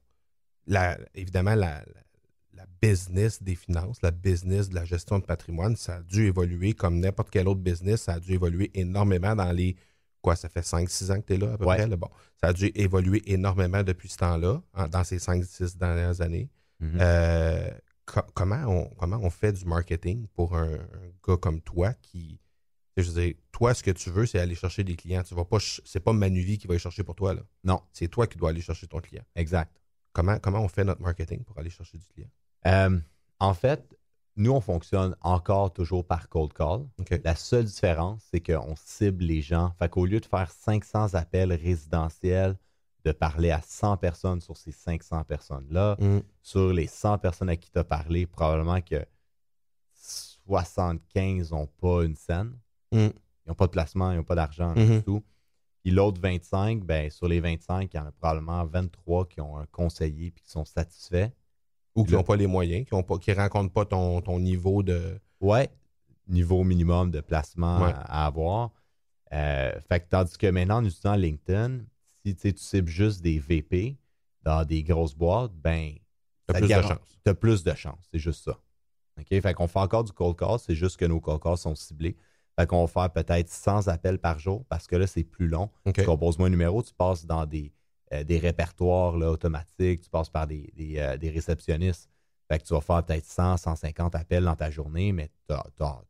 La- 0.67 0.99
évidemment, 1.15 1.55
la, 1.55 1.85
business 2.83 3.43
des 3.43 3.55
finances, 3.55 4.03
la 4.03 4.11
business 4.11 4.69
de 4.69 4.75
la 4.75 4.85
gestion 4.85 5.19
de 5.19 5.25
patrimoine, 5.25 5.77
ça 5.77 5.97
a 5.97 6.03
dû 6.03 6.27
évoluer 6.27 6.75
comme 6.75 6.99
n'importe 7.01 7.31
quel 7.31 7.47
autre 7.49 7.61
business. 7.61 8.03
Ça 8.03 8.15
a 8.15 8.21
dû 8.21 8.33
évoluer 8.33 8.71
énormément 8.75 9.35
dans 9.37 9.53
les. 9.53 9.77
Quoi, 10.21 10.35
ça 10.35 10.49
fait 10.49 10.63
5-6 10.65 11.13
ans 11.13 11.21
que 11.21 11.27
tu 11.27 11.35
es 11.35 11.37
là 11.37 11.53
à 11.53 11.59
peu 11.59 11.65
Ouais. 11.65 11.77
près? 11.77 11.87
là? 11.87 11.97
Bon. 11.97 12.09
Ça 12.41 12.49
a 12.49 12.53
dû 12.53 12.71
évoluer 12.75 13.23
énormément 13.33 13.83
depuis 13.85 14.09
ce 14.09 14.17
temps-là, 14.19 14.61
dans 14.91 15.05
ces 15.05 15.19
5-6 15.19 15.77
dernières 15.79 16.21
années. 16.21 16.51
Mhm. 16.81 16.99
Euh, 17.01 17.71
co- 18.05 18.23
comment, 18.35 18.65
on, 18.67 18.89
comment 18.97 19.19
on 19.23 19.31
fait 19.31 19.53
du 19.53 19.65
marketing 19.65 20.27
pour 20.35 20.57
un, 20.57 20.73
un 20.75 21.11
gars 21.27 21.37
comme 21.37 21.61
toi 21.61 21.93
qui. 21.95 22.41
Je 23.03 23.11
veux 23.11 23.23
dire, 23.23 23.35
toi, 23.53 23.75
ce 23.75 23.83
que 23.83 23.91
tu 23.93 24.11
veux, 24.11 24.27
c'est 24.27 24.39
aller 24.39 24.55
chercher 24.55 24.83
des 24.85 24.97
clients. 24.97 25.23
Tu 25.23 25.35
vas 25.35 25.45
pas. 25.45 25.59
C'est 25.85 26.01
pas 26.01 26.13
Manuvie 26.13 26.59
qui 26.59 26.67
va 26.67 26.73
aller 26.73 26.79
chercher 26.81 27.05
pour 27.05 27.15
toi. 27.15 27.35
Là. 27.35 27.43
Non, 27.65 27.81
C'est 27.93 28.09
toi 28.09 28.27
qui 28.27 28.37
dois 28.39 28.51
aller 28.51 28.61
chercher 28.61 28.87
ton 28.87 29.01
client. 29.01 29.23
exact. 29.37 29.81
Comment, 30.13 30.39
comment 30.41 30.61
on 30.61 30.69
fait 30.69 30.85
notre 30.85 31.01
marketing 31.03 31.45
pour 31.45 31.59
aller 31.59 31.71
chercher 31.71 31.97
du 31.99 32.07
client? 32.07 32.29
Euh, 32.67 32.99
en 33.39 33.55
fait, 33.55 33.97
nous, 34.35 34.51
on 34.51 34.61
fonctionne 34.61 35.15
encore 35.21 35.73
toujours 35.73 36.05
par 36.05 36.29
cold 36.29 36.53
call. 36.53 36.87
La 37.23 37.37
seule 37.37 37.65
différence, 37.67 38.23
c'est 38.31 38.41
qu'on 38.41 38.75
cible 38.77 39.23
les 39.25 39.43
gens. 39.43 39.73
Fait 39.79 39.89
qu'au 39.89 40.07
lieu 40.07 40.19
de 40.19 40.27
faire 40.27 40.51
500 40.51 41.15
appels 41.15 41.53
résidentiels, 41.53 42.57
de 43.05 43.13
parler 43.13 43.51
à 43.53 43.61
100 43.63 43.97
personnes 43.99 44.41
sur 44.41 44.57
ces 44.57 44.73
500 44.73 45.23
personnes-là, 45.25 45.97
Mm. 46.01 46.21
sur 46.43 46.73
les 46.73 46.89
100 46.89 47.19
personnes 47.19 47.49
à 47.51 47.57
qui 47.57 47.71
tu 47.71 47.79
as 47.79 47.85
parlé, 47.85 48.27
probablement 48.27 48.81
que 48.81 49.05
75 50.47 51.53
n'ont 51.53 51.67
pas 51.67 52.05
une 52.05 52.17
scène. 52.17 52.59
Mm. 52.93 52.99
Ils 52.99 53.49
n'ont 53.49 53.55
pas 53.55 53.67
de 53.67 53.73
placement, 53.73 54.11
ils 54.13 54.17
n'ont 54.17 54.25
pas 54.25 54.35
d'argent, 54.35 54.75
du 54.75 55.03
tout. 55.03 55.23
Puis 55.83 55.91
l'autre 55.93 56.21
25, 56.21 56.83
ben, 56.85 57.11
sur 57.11 57.29
les 57.29 57.41
25, 57.41 57.93
il 57.93 57.97
y 57.97 58.01
en 58.01 58.07
a 58.07 58.13
probablement 58.13 58.65
23 58.67 59.27
qui 59.27 59.41
ont 59.41 59.57
un 59.57 59.67
conseiller 59.67 60.27
et 60.27 60.31
qui 60.33 60.49
sont 60.51 60.65
satisfaits. 60.65 61.31
Ou 61.95 62.05
qui 62.05 62.13
n'ont 62.13 62.23
pas 62.23 62.37
les 62.37 62.47
moyens, 62.47 62.87
qui 62.87 62.95
ne 62.95 63.35
rencontrent 63.35 63.73
pas 63.73 63.85
ton, 63.85 64.21
ton 64.21 64.39
niveau 64.39 64.83
de. 64.83 65.19
Ouais, 65.41 65.69
niveau 66.29 66.63
minimum 66.63 67.11
de 67.11 67.21
placement 67.21 67.81
Ouais. 67.83 67.93
à, 67.93 68.25
à 68.25 68.27
avoir. 68.27 68.71
Euh, 69.33 69.73
fait 69.89 70.01
que 70.01 70.07
tandis 70.09 70.37
que 70.39 70.47
maintenant, 70.49 70.77
en 70.79 70.85
utilisant 70.85 71.15
LinkedIn, 71.15 71.81
si 72.25 72.35
tu 72.37 72.53
tu 72.55 72.63
cibles 72.63 72.89
juste 72.89 73.23
des 73.23 73.39
VP 73.39 73.97
dans 74.43 74.65
des 74.65 74.83
grosses 74.83 75.15
boîtes, 75.15 75.53
ben, 75.55 75.95
T'as 76.47 76.55
ça 76.55 76.59
plus 76.61 76.69
de 76.69 76.73
garan- 76.73 76.89
chance. 76.89 77.19
T'as 77.25 77.35
plus 77.35 77.65
de 77.65 77.75
chance, 77.75 78.09
c'est 78.13 78.19
juste 78.19 78.45
ça. 78.45 78.59
OK? 79.19 79.27
Fait 79.41 79.55
qu'on 79.55 79.67
fait 79.69 79.79
encore 79.81 80.05
du 80.05 80.13
cold 80.13 80.37
call, 80.37 80.59
c'est 80.59 80.75
juste 80.75 80.97
que 80.99 81.05
nos 81.05 81.21
cold 81.21 81.41
calls 81.43 81.59
sont 81.59 81.75
ciblés. 81.75 82.17
Fait 82.59 82.67
qu'on 82.67 82.85
va 82.85 82.89
faire 82.89 83.11
peut-être 83.11 83.49
100 83.49 83.87
appels 83.87 84.19
par 84.19 84.41
jour 84.41 84.65
parce 84.69 84.89
que 84.89 84.97
là, 84.97 85.07
c'est 85.07 85.23
plus 85.23 85.47
long. 85.47 85.71
Tu 85.95 86.05
composes 86.05 86.39
moins 86.39 86.49
un 86.49 86.51
numéro, 86.51 86.83
tu 86.83 86.93
passes 86.93 87.25
dans 87.25 87.47
des, 87.47 87.73
euh, 88.13 88.25
des 88.25 88.39
répertoires 88.39 89.17
là, 89.17 89.31
automatiques, 89.31 90.01
tu 90.01 90.11
passes 90.11 90.29
par 90.29 90.49
des, 90.49 90.73
des, 90.75 90.99
euh, 90.99 91.17
des 91.17 91.31
réceptionnistes. 91.31 92.11
Fait 92.51 92.59
que 92.59 92.65
tu 92.65 92.75
vas 92.75 92.81
faire 92.81 93.05
peut-être 93.05 93.27
100, 93.27 93.59
150 93.59 94.15
appels 94.17 94.43
dans 94.43 94.57
ta 94.57 94.71
journée, 94.71 95.13
mais 95.13 95.31
tu 95.49 95.55
as, 95.55 96.03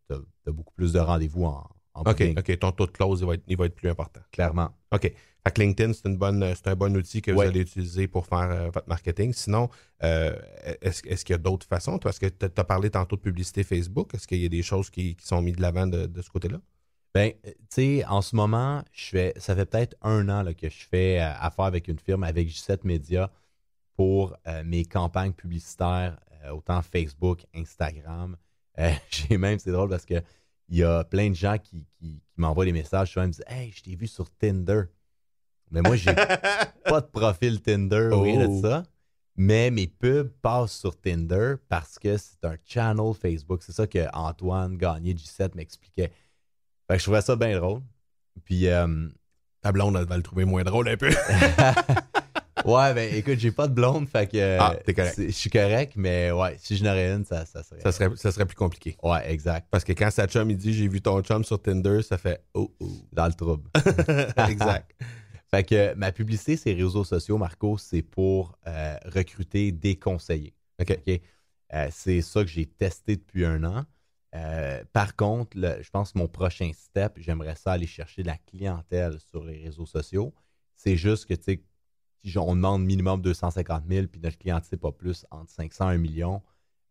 beaucoup 0.46 0.72
plus 0.72 0.94
de 0.94 1.00
rendez-vous 1.00 1.44
en, 1.44 1.68
en 1.92 2.00
OK, 2.10 2.22
OK. 2.38 2.58
Ton 2.58 2.72
taux 2.72 2.86
de 2.86 2.92
close, 2.92 3.20
il 3.20 3.26
va 3.26 3.34
être, 3.34 3.44
il 3.46 3.56
va 3.58 3.66
être 3.66 3.74
plus 3.74 3.90
important. 3.90 4.20
clairement. 4.30 4.70
OK. 4.90 5.12
Fait 5.48 5.54
que 5.54 5.60
LinkedIn, 5.62 5.92
c'est, 5.92 6.08
une 6.08 6.16
bonne, 6.16 6.54
c'est 6.54 6.68
un 6.68 6.76
bon 6.76 6.96
outil 6.96 7.22
que 7.22 7.30
vous 7.30 7.38
allez 7.48 7.60
utiliser 7.60 8.06
pour 8.08 8.26
faire 8.26 8.50
euh, 8.50 8.70
votre 8.70 8.88
marketing. 8.88 9.32
Sinon, 9.32 9.68
euh, 10.02 10.36
est-ce, 10.82 11.06
est-ce 11.06 11.24
qu'il 11.24 11.32
y 11.32 11.34
a 11.34 11.38
d'autres 11.38 11.66
façons? 11.66 11.98
Toi, 11.98 12.10
est-ce 12.10 12.20
que 12.20 12.26
tu 12.26 12.44
as 12.44 12.64
parlé 12.64 12.90
tantôt 12.90 13.16
de 13.16 13.20
publicité 13.22 13.64
Facebook? 13.64 14.14
Est-ce 14.14 14.26
qu'il 14.26 14.40
y 14.42 14.46
a 14.46 14.48
des 14.48 14.62
choses 14.62 14.90
qui, 14.90 15.16
qui 15.16 15.26
sont 15.26 15.40
mises 15.42 15.56
de 15.56 15.62
l'avant 15.62 15.86
de, 15.86 16.06
de 16.06 16.22
ce 16.22 16.30
côté-là? 16.30 16.58
Ben, 17.14 17.32
euh, 17.46 17.50
tu 17.50 17.56
sais, 17.70 18.04
en 18.04 18.20
ce 18.22 18.36
moment, 18.36 18.84
je 18.92 19.04
fais, 19.08 19.32
ça 19.38 19.56
fait 19.56 19.64
peut-être 19.66 19.96
un 20.02 20.28
an 20.28 20.42
là, 20.42 20.54
que 20.54 20.68
je 20.68 20.84
fais 20.90 21.20
euh, 21.20 21.32
affaire 21.40 21.64
avec 21.64 21.88
une 21.88 21.98
firme, 21.98 22.22
avec 22.24 22.48
J7 22.48 22.80
Media, 22.84 23.30
pour 23.96 24.36
euh, 24.46 24.62
mes 24.64 24.84
campagnes 24.84 25.32
publicitaires, 25.32 26.18
euh, 26.44 26.50
autant 26.50 26.82
Facebook, 26.82 27.44
Instagram. 27.54 28.36
Euh, 28.78 28.92
J'ai 29.10 29.38
même, 29.38 29.58
c'est 29.58 29.72
drôle 29.72 29.88
parce 29.88 30.04
que 30.04 30.22
il 30.68 30.76
y 30.76 30.84
a 30.84 31.02
plein 31.02 31.30
de 31.30 31.34
gens 31.34 31.56
qui, 31.56 31.86
qui- 31.98 32.20
qui 32.28 32.40
m'envoient 32.40 32.66
des 32.66 32.72
messages, 32.72 33.12
souvent 33.12 33.24
ils 33.24 33.28
me 33.28 33.32
disent 33.32 33.44
Hey, 33.48 33.72
je 33.74 33.82
t'ai 33.82 33.96
vu 33.96 34.06
sur 34.06 34.30
Tinder. 34.36 34.82
Mais 35.70 35.80
moi, 35.82 35.96
j'ai 35.96 36.12
pas 36.84 37.00
de 37.00 37.06
profil 37.06 37.60
Tinder 37.60 38.10
ou 38.12 38.20
rien 38.22 38.46
Oh. 38.48 38.56
de 38.56 38.62
ça. 38.62 38.82
Mais 39.36 39.70
mes 39.70 39.86
pubs 39.86 40.30
passent 40.42 40.72
sur 40.72 41.00
Tinder 41.00 41.54
parce 41.68 41.98
que 41.98 42.16
c'est 42.16 42.44
un 42.44 42.56
channel 42.66 43.12
Facebook. 43.20 43.62
C'est 43.62 43.72
ça 43.72 43.86
que 43.86 44.06
Antoine 44.12 44.76
Gagné 44.76 45.14
J7 45.14 45.54
m'expliquait. 45.54 46.10
Fait 46.88 46.94
que 46.94 46.98
je 46.98 47.04
trouvais 47.04 47.20
ça 47.22 47.36
bien 47.36 47.56
drôle. 47.58 47.80
Puis, 48.44 48.68
euh, 48.68 49.08
Ta 49.60 49.72
blonde, 49.72 49.96
elle 49.96 50.06
va 50.06 50.16
le 50.16 50.22
trouver 50.22 50.44
moins 50.44 50.62
drôle 50.64 50.88
un 50.88 50.96
peu. 50.96 51.10
ouais, 52.64 52.94
ben 52.94 53.14
écoute, 53.14 53.38
j'ai 53.38 53.50
pas 53.52 53.66
de 53.68 53.74
blonde, 53.74 54.08
fait 54.08 54.26
que 54.30 54.58
Ah, 54.58 54.74
t'es 54.84 54.94
correct. 54.94 55.14
je 55.20 55.30
suis 55.30 55.50
correct, 55.50 55.92
mais 55.96 56.30
ouais, 56.30 56.56
si 56.60 56.76
je 56.76 56.84
n'aurais 56.84 57.12
une, 57.12 57.24
ça, 57.24 57.44
ça 57.44 57.62
serait. 57.62 57.80
ça, 57.80 57.90
serait, 57.92 58.10
ça 58.16 58.30
serait 58.32 58.46
plus 58.46 58.56
compliqué. 58.56 58.96
Ouais, 59.02 59.30
exact. 59.30 59.66
Parce 59.70 59.82
que 59.84 59.92
quand 59.92 60.10
sa 60.10 60.26
chum, 60.28 60.48
il 60.50 60.56
dit 60.56 60.72
j'ai 60.74 60.86
vu 60.88 61.00
ton 61.00 61.20
chum 61.22 61.42
sur 61.44 61.60
Tinder, 61.60 62.02
ça 62.02 62.18
fait 62.18 62.40
oh 62.54 62.72
oh. 62.80 62.88
Dans 63.12 63.26
le 63.26 63.32
trouble. 63.34 63.68
exact. 64.48 64.92
Fait 65.50 65.64
que 65.64 65.94
ma 65.94 66.12
publicité, 66.12 66.56
ces 66.56 66.74
réseaux 66.74 67.04
sociaux, 67.04 67.38
Marco, 67.38 67.78
c'est 67.78 68.02
pour 68.02 68.58
euh, 68.66 68.96
recruter 69.06 69.72
des 69.72 69.96
conseillers. 69.96 70.54
OK. 70.78 70.92
Euh, 71.74 71.88
c'est 71.90 72.20
ça 72.20 72.42
que 72.42 72.50
j'ai 72.50 72.66
testé 72.66 73.16
depuis 73.16 73.44
un 73.44 73.64
an. 73.64 73.84
Euh, 74.34 74.84
par 74.92 75.16
contre, 75.16 75.56
je 75.56 75.90
pense 75.90 76.12
que 76.12 76.18
mon 76.18 76.28
prochain 76.28 76.70
step, 76.74 77.14
j'aimerais 77.18 77.54
ça 77.54 77.72
aller 77.72 77.86
chercher 77.86 78.22
de 78.22 78.28
la 78.28 78.36
clientèle 78.36 79.18
sur 79.20 79.44
les 79.44 79.62
réseaux 79.62 79.86
sociaux. 79.86 80.34
C'est 80.76 80.96
juste 80.96 81.26
que, 81.26 81.34
tu 81.34 81.62
sais, 82.24 82.38
on 82.38 82.54
demande 82.54 82.84
minimum 82.84 83.22
250 83.22 83.84
000, 83.88 84.06
puis 84.06 84.20
notre 84.20 84.38
clientèle, 84.38 84.78
pas 84.78 84.92
plus, 84.92 85.24
entre 85.30 85.50
500 85.50 85.92
et 85.92 85.94
1 85.94 85.98
million. 85.98 86.42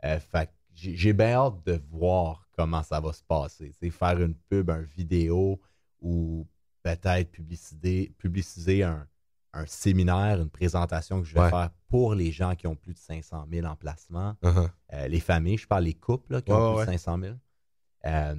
Fait 0.01 0.49
j'ai 0.73 1.13
bien 1.13 1.33
hâte 1.33 1.65
de 1.65 1.81
voir 1.89 2.47
comment 2.55 2.83
ça 2.83 2.99
va 2.99 3.11
se 3.13 3.23
passer. 3.23 3.71
Faire 3.91 4.21
une 4.21 4.35
pub, 4.35 4.69
un 4.69 4.81
vidéo 4.81 5.59
ou 6.01 6.47
peut-être 6.95 7.31
publiciser, 7.31 8.13
publiciser 8.17 8.83
un, 8.83 9.07
un 9.53 9.65
séminaire, 9.65 10.39
une 10.41 10.49
présentation 10.49 11.19
que 11.21 11.27
je 11.27 11.33
vais 11.33 11.41
Ouais. 11.41 11.49
faire 11.49 11.71
pour 11.89 12.15
les 12.15 12.31
gens 12.31 12.55
qui 12.55 12.67
ont 12.67 12.75
plus 12.75 12.93
de 12.93 12.99
500 12.99 13.47
000 13.51 13.65
en 13.67 13.75
placement. 13.75 14.35
Uh-huh. 14.43 14.69
Euh, 14.93 15.07
les 15.07 15.19
familles, 15.19 15.57
je 15.57 15.67
parle 15.67 15.83
les 15.85 15.93
couples 15.93 16.33
là, 16.33 16.41
qui 16.41 16.51
ont 16.51 16.73
plus 16.73 16.79
ouais, 16.79 16.85
de 16.85 16.91
500 16.91 17.19
000. 17.19 17.35
Euh, 18.05 18.35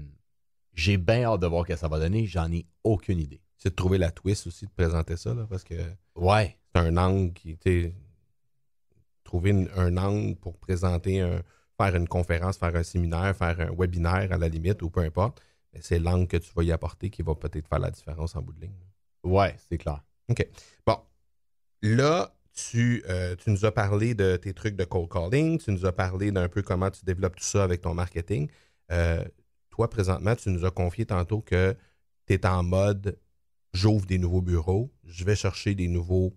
J'ai 0.75 0.97
bien 0.97 1.25
hâte 1.25 1.41
de 1.41 1.47
voir 1.47 1.65
ce 1.67 1.73
que 1.73 1.77
ça 1.77 1.89
va 1.89 1.99
donner. 1.99 2.25
J'en 2.27 2.51
ai 2.53 2.67
aucune 2.85 3.19
idée. 3.19 3.41
C'est 3.57 3.71
de 3.71 3.75
trouver 3.75 3.99
la 3.99 4.11
twist 4.13 4.47
aussi, 4.47 4.67
de 4.67 4.71
présenter 4.71 5.17
ça, 5.17 5.35
là, 5.35 5.47
parce 5.51 5.65
que 5.65 5.75
Ouais, 6.15 6.57
c'est 6.75 6.81
un 6.81 6.97
angle 6.97 7.33
qui, 7.33 7.59
sais, 7.63 7.93
trouver 9.25 9.51
une- 9.51 9.69
un 9.77 9.97
angle 9.97 10.37
pour 10.37 10.57
présenter, 10.59 11.21
un, 11.21 11.43
faire 11.77 11.95
une 11.97 12.09
conférence, 12.09 12.57
faire 12.59 12.75
un 12.77 12.83
séminaire, 12.83 13.35
faire 13.37 13.61
un 13.61 13.71
webinaire 13.77 14.33
à 14.33 14.39
la 14.39 14.49
limite, 14.49 14.83
ou 14.83 14.91
peu 14.91 15.01
importe, 15.01 15.41
mais 15.73 15.81
c'est 15.83 15.99
l'angle 15.99 16.27
que 16.27 16.37
tu 16.37 16.51
vas 16.55 16.63
y 16.63 16.73
apporter 16.73 17.11
qui 17.11 17.23
va 17.23 17.35
peut-être 17.35 17.69
faire 17.69 17.79
la 17.79 17.91
différence 17.91 18.35
en 18.37 18.43
bout 18.43 18.53
de 18.53 18.61
ligne. 18.63 18.75
ouais, 19.25 19.57
c'est 19.69 19.79
clair. 19.79 20.03
Bon, 20.87 20.99
là, 21.83 22.35
tu, 22.53 23.03
euh, 23.09 23.37
tu 23.37 23.51
nous 23.51 23.65
as 23.65 23.73
parlé 23.73 24.15
de 24.15 24.37
tes 24.37 24.53
trucs 24.53 24.77
de 24.77 24.85
cold 24.85 25.09
calling, 25.11 25.59
tu 25.59 25.71
nous 25.73 25.87
as 25.87 25.93
parlé 25.93 26.33
d'un 26.33 26.49
peu 26.49 26.63
comment 26.63 26.91
tu 26.91 27.05
développes 27.05 27.37
tout 27.37 27.45
ça 27.45 27.65
avec 27.65 27.81
ton 27.83 27.95
marketing. 27.95 28.49
Euh, 28.91 29.25
toi, 29.71 29.89
présentement, 29.89 30.35
tu 30.37 30.51
nous 30.51 30.65
as 30.65 30.71
confié 30.71 31.07
tantôt 31.07 31.41
que 31.41 31.77
tu 32.27 32.35
es 32.35 32.47
en 32.47 32.63
mode 32.63 33.19
j'ouvre 33.73 34.07
des 34.07 34.19
nouveaux 34.19 34.43
bureaux, 34.43 34.91
je 35.05 35.25
vais 35.25 35.37
chercher 35.37 35.75
des 35.75 35.89
nouveaux 35.89 36.37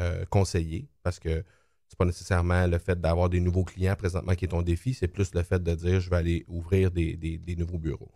euh, 0.00 0.24
conseillers 0.26 0.88
parce 1.02 1.18
que 1.18 1.44
c'est 1.88 1.96
pas 1.98 2.04
nécessairement 2.04 2.66
le 2.66 2.78
fait 2.78 3.00
d'avoir 3.00 3.28
des 3.30 3.40
nouveaux 3.40 3.64
clients 3.64 3.96
présentement 3.96 4.34
qui 4.34 4.44
est 4.44 4.48
ton 4.48 4.62
défi, 4.62 4.94
c'est 4.94 5.08
plus 5.08 5.32
le 5.34 5.42
fait 5.42 5.62
de 5.62 5.74
dire 5.74 6.00
je 6.00 6.10
vais 6.10 6.16
aller 6.16 6.44
ouvrir 6.48 6.90
des, 6.90 7.16
des- 7.16 7.38
des 7.38 7.56
nouveaux 7.56 7.78
bureaux. 7.78 8.12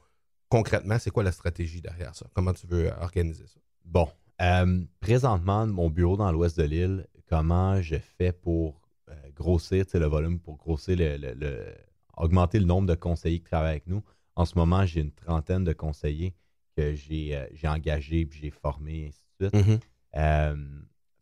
Concrètement, 0.50 0.98
c'est 0.98 1.10
quoi 1.10 1.22
la 1.22 1.32
stratégie 1.32 1.80
derrière 1.80 2.14
ça? 2.14 2.26
Comment 2.34 2.52
tu 2.52 2.66
veux 2.66 2.90
organiser 3.00 3.46
ça? 3.46 3.60
Bon, 3.84 4.08
Euh, 4.40 4.80
présentement, 5.00 5.66
mon 5.66 5.90
bureau 5.90 6.16
dans 6.16 6.32
l'ouest 6.32 6.58
de 6.58 6.62
l'île, 6.64 7.06
comment 7.28 7.80
je 7.82 7.96
fais 7.96 8.32
pour 8.32 8.80
euh, 9.10 9.14
grossir 9.34 9.84
le 9.92 10.06
volume, 10.06 10.40
pour 10.40 10.56
grossir 10.56 10.96
le, 10.98 11.74
augmenter 12.16 12.58
le 12.58 12.64
nombre 12.64 12.88
de 12.88 12.94
conseillers 12.94 13.38
qui 13.40 13.44
travaillent 13.44 13.72
avec 13.72 13.86
nous? 13.86 14.02
En 14.36 14.46
ce 14.46 14.56
moment, 14.56 14.86
j'ai 14.86 15.00
une 15.02 15.12
trentaine 15.12 15.64
de 15.64 15.74
conseillers 15.74 16.34
que 16.74 16.94
j'ai 16.94 17.36
euh, 17.36 17.46
engagés 17.64 18.24
puis 18.24 18.40
j'ai 18.40 18.50
formés, 18.50 19.00
et 19.00 19.06
ainsi 19.08 19.24
de 19.40 19.48
suite. 19.48 19.80
Mm-hmm. 20.14 20.56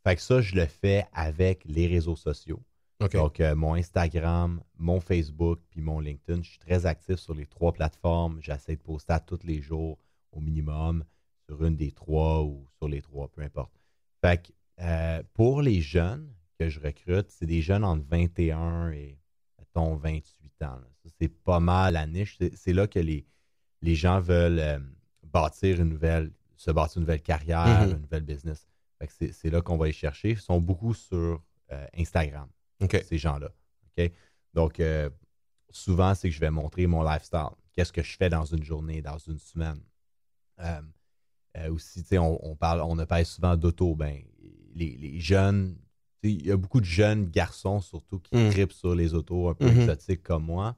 fait 0.05 0.17
que 0.17 0.23
ça, 0.23 0.41
je 0.41 0.55
le 0.55 0.67
fais 0.67 1.05
avec 1.13 1.65
les 1.65 1.89
réseaux 1.89 2.17
sociaux. 2.17 2.63
Donc, 3.01 3.41
mon 3.41 3.75
Instagram, 3.75 4.61
mon 4.77 5.01
Facebook, 5.01 5.61
puis 5.71 5.81
mon 5.81 6.01
LinkedIn. 6.01 6.43
Je 6.43 6.51
suis 6.51 6.59
très 6.59 6.85
actif 6.85 7.17
sur 7.17 7.35
les 7.35 7.47
trois 7.47 7.73
plateformes. 7.73 8.39
J'essaie 8.41 8.77
de 8.77 8.83
poster 8.83 9.13
à 9.13 9.21
tous 9.21 9.45
les 9.45 9.61
jours 9.61 9.99
au 10.33 10.41
minimum 10.41 11.05
sur 11.47 11.65
une 11.65 11.77
des 11.77 11.93
trois 11.93 12.43
ou 12.43 12.67
sur 12.77 12.89
les 12.89 13.01
trois, 13.01 13.29
peu 13.29 13.43
importe. 13.43 13.73
Fait 14.21 14.43
que 14.43 14.53
euh, 14.81 15.23
pour 15.35 15.63
les 15.63 15.81
jeunes 15.81 16.29
que 16.59 16.69
je 16.69 16.81
recrute, 16.81 17.31
c'est 17.31 17.47
des 17.47 17.63
jeunes 17.63 17.85
entre 17.85 18.05
21 18.09 18.91
et, 18.91 19.19
mettons, 19.59 19.97
28 19.97 20.63
ans. 20.63 20.81
c'est 21.19 21.29
pas 21.29 21.61
mal 21.61 21.95
la 21.95 22.07
niche. 22.07 22.39
C'est 22.55 22.73
là 22.73 22.87
que 22.87 22.99
les, 22.99 23.25
les 23.83 23.95
gens 23.95 24.21
veulent 24.21 24.59
euh, 24.59 24.79
bâtir 25.23 25.81
une 25.81 25.89
nouvelle, 25.89 26.33
se 26.57 26.71
bâtir 26.71 26.99
une 26.99 27.03
nouvelle 27.03 27.23
carrière, 27.23 27.67
Mm-hmm. 27.67 27.93
une 27.93 28.01
nouvelle 28.03 28.25
business. 28.25 28.69
c'est 29.09 29.51
là 29.51 29.63
qu'on 29.63 29.77
va 29.77 29.87
les 29.87 29.93
chercher. 29.93 30.31
Ils 30.31 30.39
sont 30.39 30.61
beaucoup 30.61 30.95
sur 30.95 31.43
euh, 31.73 31.87
Instagram, 31.97 32.49
ces 32.81 33.19
gens-là. 33.19 33.51
Donc, 34.55 34.81
souvent, 35.71 36.15
c'est 36.15 36.29
que 36.29 36.35
je 36.35 36.41
vais 36.41 36.51
montrer 36.51 36.87
mon 36.87 37.03
lifestyle. 37.03 37.51
Qu'est-ce 37.73 37.93
que 37.93 38.03
je 38.03 38.17
fais 38.17 38.29
dans 38.29 38.45
une 38.45 38.63
journée, 38.65 39.03
dans 39.03 39.19
une 39.19 39.39
semaine? 39.39 39.81
Euh, 40.61 41.71
aussi, 41.71 42.05
on, 42.19 42.39
on, 42.51 42.55
parle, 42.57 42.83
on 42.83 42.99
a 42.99 43.07
parlé 43.07 43.25
souvent 43.25 43.57
d'auto. 43.57 43.95
Ben, 43.95 44.23
les, 44.75 45.19
jeunes, 45.19 45.77
il 46.23 46.47
y 46.47 46.53
a 46.53 46.57
beaucoup 46.57 46.81
de 46.81 46.85
jeunes 46.87 47.27
garçons 47.31 47.81
surtout 47.81 48.21
qui 48.21 48.37
Mm. 48.37 48.51
tripent 48.51 48.73
sur 48.73 48.95
les 48.95 49.15
autos 49.15 49.49
un 49.49 49.55
peu 49.55 49.67
Mhm. 49.67 49.81
exotiques 49.81 50.23
comme 50.23 50.45
moi. 50.45 50.77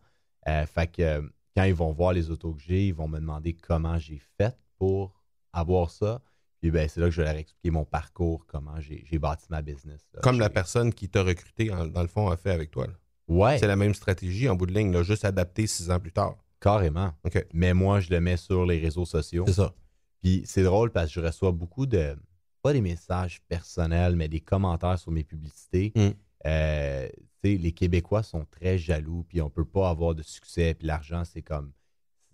Euh, 0.48 0.64
fait 0.66 0.86
que 0.90 1.02
euh, 1.02 1.22
quand 1.56 1.64
ils 1.64 1.74
vont 1.74 1.92
voir 1.92 2.12
les 2.12 2.30
autos 2.30 2.54
que 2.54 2.62
j'ai, 2.62 2.86
ils 2.88 2.94
vont 2.94 3.08
me 3.08 3.18
demander 3.18 3.52
comment 3.54 3.98
j'ai 3.98 4.18
fait 4.38 4.56
pour 4.78 5.12
avoir 5.52 5.90
ça. 5.90 6.22
Puis 6.60 6.70
ben, 6.70 6.88
c'est 6.88 7.00
là 7.00 7.06
que 7.06 7.12
je 7.12 7.22
vais 7.22 7.28
leur 7.28 7.36
expliquer 7.38 7.70
mon 7.70 7.84
parcours, 7.84 8.44
comment 8.46 8.78
j'ai 8.80 9.18
bâti 9.18 9.46
ma 9.50 9.62
business. 9.62 10.06
là. 10.14 10.20
Comme 10.22 10.38
la 10.38 10.50
personne 10.50 10.92
qui 10.92 11.08
t'a 11.08 11.22
recruté, 11.22 11.72
en- 11.72 11.86
dans 11.86 12.02
le 12.02 12.08
fond, 12.08 12.28
a 12.28 12.36
fait 12.36 12.50
avec 12.50 12.70
toi. 12.70 12.86
là. 12.86 12.92
Ouais, 13.28 13.58
C'est 13.58 13.66
la 13.66 13.76
même 13.76 13.94
stratégie 13.94 14.48
en 14.48 14.56
bout 14.56 14.66
de 14.66 14.74
ligne, 14.74 14.92
là, 14.92 15.02
juste 15.02 15.24
adaptée 15.24 15.66
six 15.66 15.90
ans 15.90 16.00
plus 16.00 16.12
tard. 16.12 16.36
carrément. 16.60 17.12
OK. 17.24 17.46
Mais 17.54 17.72
moi, 17.72 18.00
je 18.00 18.10
le 18.10 18.20
mets 18.20 18.36
sur 18.36 18.66
les 18.66 18.78
réseaux 18.78 19.06
sociaux. 19.06 19.46
ça. 19.46 19.72
Puis 20.20 20.42
c'est 20.44 20.62
drôle 20.64 20.90
parce 20.92 21.06
que 21.06 21.20
je 21.20 21.26
reçois 21.26 21.52
beaucoup 21.52 21.86
de, 21.86 22.14
pas 22.60 22.74
des 22.74 22.82
messages 22.82 23.40
personnels, 23.48 24.14
mais 24.16 24.28
des 24.28 24.40
commentaires 24.40 24.98
sur 24.98 25.10
mes 25.12 25.24
publicités. 25.24 25.92
Mm. 25.96 26.08
Euh, 26.46 27.08
les 27.42 27.72
Québécois 27.72 28.22
sont 28.22 28.44
très 28.50 28.76
jaloux, 28.76 29.24
puis 29.26 29.40
on 29.40 29.48
peut 29.48 29.64
pas 29.64 29.88
avoir 29.88 30.14
de 30.14 30.22
succès, 30.22 30.74
puis 30.74 30.86
l'argent, 30.86 31.24
c'est 31.24 31.40
comme, 31.40 31.72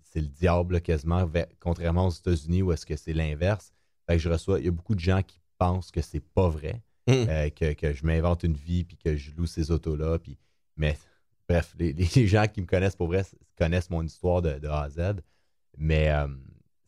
c'est 0.01 0.19
le 0.19 0.27
diable 0.27 0.81
quasiment, 0.81 1.29
contrairement 1.61 2.07
aux 2.07 2.11
États-Unis 2.11 2.61
où 2.63 2.73
est-ce 2.73 2.85
que 2.85 2.97
c'est 2.97 3.13
l'inverse. 3.13 3.71
Fait 4.07 4.13
que 4.13 4.19
je 4.19 4.29
reçois, 4.29 4.59
il 4.59 4.65
y 4.65 4.69
a 4.69 4.71
beaucoup 4.71 4.95
de 4.95 4.99
gens 4.99 5.21
qui 5.21 5.39
pensent 5.57 5.91
que 5.91 6.01
c'est 6.01 6.19
pas 6.23 6.49
vrai, 6.49 6.81
Mm. 7.09 7.11
euh, 7.29 7.49
que, 7.51 7.71
que 7.73 7.93
je 7.93 8.05
m'invente 8.05 8.43
une 8.43 8.53
vie, 8.55 8.83
puis 8.83 8.97
que 8.97 9.15
je 9.15 9.31
loue 9.31 9.45
ces 9.45 9.71
autos-là, 9.71 10.19
puis, 10.19 10.37
mais 10.75 10.97
bref, 11.47 11.73
les, 11.79 11.93
les 11.93 12.27
gens 12.27 12.45
qui 12.51 12.59
me 12.61 12.65
connaissent 12.65 12.97
pour 12.97 13.07
vrai 13.07 13.23
connaissent 13.57 13.89
mon 13.89 14.03
histoire 14.03 14.41
de, 14.41 14.59
de 14.59 14.67
A 14.67 14.81
à 14.81 14.89
Z, 14.89 14.99
mais 15.77 16.09
euh, 16.11 16.27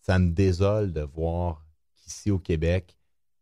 ça 0.01 0.19
me 0.19 0.31
désole 0.31 0.91
de 0.91 1.01
voir 1.01 1.65
qu'ici 1.95 2.31
au 2.31 2.39
Québec, 2.39 2.97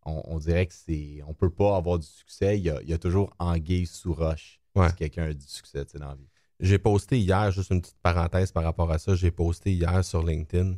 on, 0.06 0.22
on 0.26 0.38
dirait 0.40 0.68
que 0.68 0.74
c'est. 0.74 1.22
On 1.28 1.34
peut 1.34 1.50
pas 1.50 1.76
avoir 1.78 1.98
du 2.00 2.06
succès. 2.06 2.58
Il 2.60 2.64
y 2.66 2.70
a, 2.70 2.80
il 2.84 2.90
y 2.90 2.94
a 2.94 2.98
toujours 2.98 3.34
anguille 3.40 3.88
sous 3.88 4.14
roche 4.14 4.62
Ouais. 4.76 4.90
si 4.90 4.96
quelqu'un 4.96 5.24
a 5.30 5.34
du 5.34 5.46
succès 5.48 5.84
dans 5.96 6.10
la 6.10 6.16
vie. 6.16 6.30
J'ai 6.60 6.78
posté 6.78 7.18
hier, 7.20 7.50
juste 7.52 7.72
une 7.72 7.82
petite 7.82 7.98
parenthèse 8.04 8.52
par 8.52 8.64
rapport 8.64 8.92
à 8.92 9.00
ça, 9.00 9.16
j'ai 9.16 9.32
posté 9.32 9.72
hier 9.74 10.06
sur 10.06 10.24
LinkedIn 10.24 10.76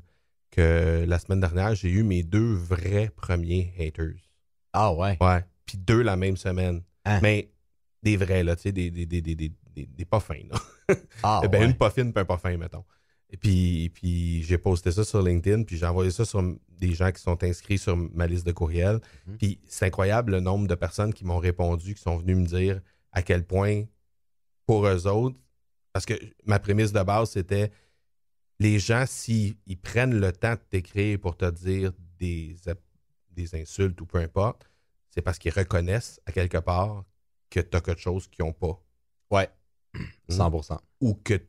que 0.51 1.05
la 1.07 1.19
semaine 1.19 1.39
dernière, 1.39 1.75
j'ai 1.75 1.89
eu 1.89 2.03
mes 2.03 2.23
deux 2.23 2.53
vrais 2.53 3.11
premiers 3.15 3.73
haters. 3.77 4.15
Ah 4.73 4.93
ouais? 4.93 5.17
Ouais. 5.21 5.43
Puis 5.65 5.77
deux 5.77 6.01
la 6.01 6.15
même 6.15 6.37
semaine. 6.37 6.81
Hein? 7.05 7.19
Mais 7.21 7.51
des 8.03 8.17
vrais, 8.17 8.43
là, 8.43 8.55
tu 8.55 8.63
sais, 8.63 8.71
des, 8.71 8.89
des, 8.89 9.05
des, 9.05 9.21
des, 9.21 9.51
des, 9.75 10.05
pas 10.05 10.19
fins, 10.19 10.43
là. 10.49 10.59
Ah, 11.21 11.41
ben, 11.43 11.59
ouais. 11.59 11.65
une 11.67 11.75
pas 11.75 11.91
fine 11.91 12.11
puis 12.11 12.21
un 12.21 12.25
pas 12.25 12.37
fin, 12.37 12.55
mettons. 12.57 12.83
Et 13.29 13.37
puis, 13.37 13.91
puis 13.93 14.41
j'ai 14.43 14.57
posté 14.57 14.91
ça 14.91 15.03
sur 15.03 15.21
LinkedIn, 15.21 15.63
puis 15.63 15.77
j'ai 15.77 15.85
envoyé 15.85 16.09
ça 16.09 16.25
sur 16.25 16.41
des 16.69 16.93
gens 16.93 17.11
qui 17.11 17.21
sont 17.21 17.43
inscrits 17.43 17.77
sur 17.77 17.95
ma 17.95 18.25
liste 18.25 18.45
de 18.45 18.51
courriels. 18.51 18.99
Mhm. 19.27 19.37
Puis 19.37 19.59
c'est 19.67 19.85
incroyable 19.85 20.31
le 20.31 20.39
nombre 20.39 20.67
de 20.67 20.75
personnes 20.75 21.13
qui 21.13 21.25
m'ont 21.25 21.37
répondu, 21.37 21.93
qui 21.93 22.01
sont 22.01 22.17
venues 22.17 22.35
me 22.35 22.45
dire 22.45 22.81
à 23.11 23.21
quel 23.21 23.45
point, 23.45 23.83
pour 24.65 24.87
eux 24.87 25.07
autres, 25.07 25.37
parce 25.93 26.05
que 26.05 26.13
ma 26.45 26.59
prémisse 26.59 26.91
de 26.91 27.03
base, 27.03 27.31
c'était 27.31 27.71
les 28.59 28.79
gens, 28.79 29.05
s'ils 29.07 29.55
ils 29.67 29.77
prennent 29.77 30.19
le 30.19 30.31
temps 30.31 30.53
de 30.53 30.59
t'écrire 30.69 31.19
pour 31.19 31.37
te 31.37 31.49
dire 31.49 31.91
des, 32.19 32.55
insultes 33.53 33.99
ou 34.01 34.05
peu 34.05 34.17
importe, 34.17 34.69
c'est 35.09 35.21
parce 35.21 35.39
qu'ils 35.39 35.53
reconnaissent 35.53 36.19
à 36.25 36.31
quelque 36.33 36.57
part 36.57 37.05
que 37.49 37.61
tu 37.61 37.77
as 37.77 37.81
quelque 37.81 38.01
chose 38.01 38.27
qu'ils 38.27 38.43
n'ont 38.45 38.53
pas 38.53 38.81
Ouais. 39.31 39.49
100%. 40.29 40.77
ou 40.99 41.13
que, 41.15 41.39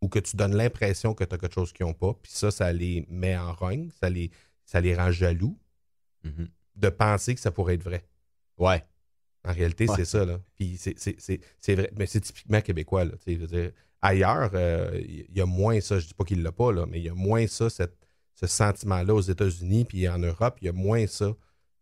ou 0.00 0.08
que 0.08 0.20
tu 0.20 0.36
donnes 0.36 0.54
l'impression 0.54 1.12
que 1.12 1.24
tu 1.24 1.34
as 1.34 1.38
quelque 1.38 1.54
chose 1.54 1.72
qu'ils 1.72 1.86
n'ont 1.86 1.92
pas, 1.94 2.14
puis 2.14 2.30
ça, 2.32 2.50
ça 2.50 2.72
les 2.72 3.04
met 3.10 3.36
en 3.36 3.52
rogne, 3.52 3.90
ça 4.00 4.08
les, 4.08 4.30
ça 4.64 4.80
les 4.80 4.94
rend 4.94 5.10
jaloux 5.10 5.58
Mhm. 6.22 6.48
de 6.76 6.88
penser 6.88 7.34
que 7.34 7.40
ça 7.40 7.50
pourrait 7.50 7.74
être 7.74 7.82
vrai. 7.84 8.04
Ouais. 8.56 8.82
En 9.44 9.52
réalité, 9.52 9.86
Ouais. 9.88 9.96
c'est 9.96 10.04
ça. 10.06 10.24
Là. 10.24 10.40
Puis 10.56 10.78
c'est- 10.78 11.74
vrai, 11.74 11.90
mais 11.98 12.06
c'est 12.06 12.20
typiquement 12.22 12.60
québécois. 12.62 13.04
Là, 13.04 13.12
tu 13.16 13.24
sais, 13.24 13.34
je 13.34 13.40
veux 13.40 13.46
dire, 13.46 13.72
ailleurs, 14.04 14.50
euh, 14.54 14.90
il 15.00 15.36
y 15.36 15.40
a 15.40 15.46
moins 15.46 15.80
ça. 15.80 15.98
Je 15.98 16.06
dis 16.06 16.14
pas 16.14 16.24
qu'il 16.24 16.42
l'a 16.42 16.52
pas, 16.52 16.72
là, 16.72 16.86
mais 16.88 16.98
il 16.98 17.04
y 17.04 17.08
a 17.08 17.14
moins 17.14 17.46
ça, 17.46 17.68
cette- 17.70 17.96
ce 18.34 18.46
sentiment-là 18.46 19.14
aux 19.14 19.20
États-Unis, 19.20 19.84
puis 19.84 20.08
en 20.08 20.18
Europe, 20.18 20.58
il 20.60 20.66
y 20.66 20.68
a 20.68 20.72
moins 20.72 21.06
ça, 21.06 21.32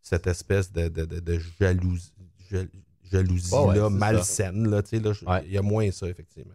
cette 0.00 0.26
espèce 0.26 0.70
de, 0.72 0.88
de, 0.88 1.04
de, 1.04 1.20
de 1.20 1.38
jalousie, 1.60 2.12
jal- 2.50 2.68
jalousie-là, 3.10 3.64
ouais, 3.64 3.90
malsaine. 3.90 4.68
Là, 4.70 4.82
tu 4.82 4.90
sais, 4.90 4.98
là, 5.00 5.12
je- 5.12 5.24
Ouais. 5.24 5.42
Il 5.46 5.52
y 5.52 5.58
a 5.58 5.62
moins 5.62 5.90
ça, 5.90 6.08
effectivement. 6.08 6.54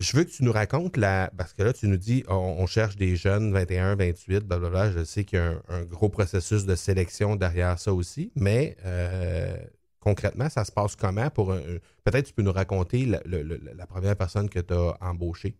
Je 0.00 0.16
veux 0.16 0.24
que 0.24 0.30
tu 0.30 0.44
nous 0.44 0.52
racontes, 0.52 0.96
la, 0.96 1.30
parce 1.36 1.52
que 1.52 1.62
là, 1.62 1.74
tu 1.74 1.86
nous 1.86 1.98
dis, 1.98 2.24
on, 2.26 2.34
on 2.34 2.66
cherche 2.66 2.96
des 2.96 3.16
jeunes, 3.16 3.52
21, 3.52 3.96
28, 3.96 4.40
blablabla. 4.46 4.92
Je 4.92 5.04
sais 5.04 5.24
qu'il 5.24 5.38
y 5.38 5.42
a 5.42 5.48
un, 5.50 5.62
un 5.68 5.82
gros 5.82 6.08
processus 6.08 6.64
de 6.64 6.74
sélection 6.74 7.36
derrière 7.36 7.78
ça 7.78 7.92
aussi, 7.92 8.32
mais 8.34 8.78
euh, 8.86 9.58
concrètement, 10.00 10.48
ça 10.48 10.64
se 10.64 10.72
passe 10.72 10.96
comment 10.96 11.30
pour 11.30 11.52
un. 11.52 11.60
Peut-être 12.04 12.26
tu 12.26 12.32
peux 12.32 12.42
nous 12.42 12.52
raconter 12.52 13.06
la, 13.06 13.86
première 13.86 14.16
personne 14.16 14.48
que 14.48 14.58
tu 14.60 14.74
as 14.74 14.96
embauchée, 15.00 15.56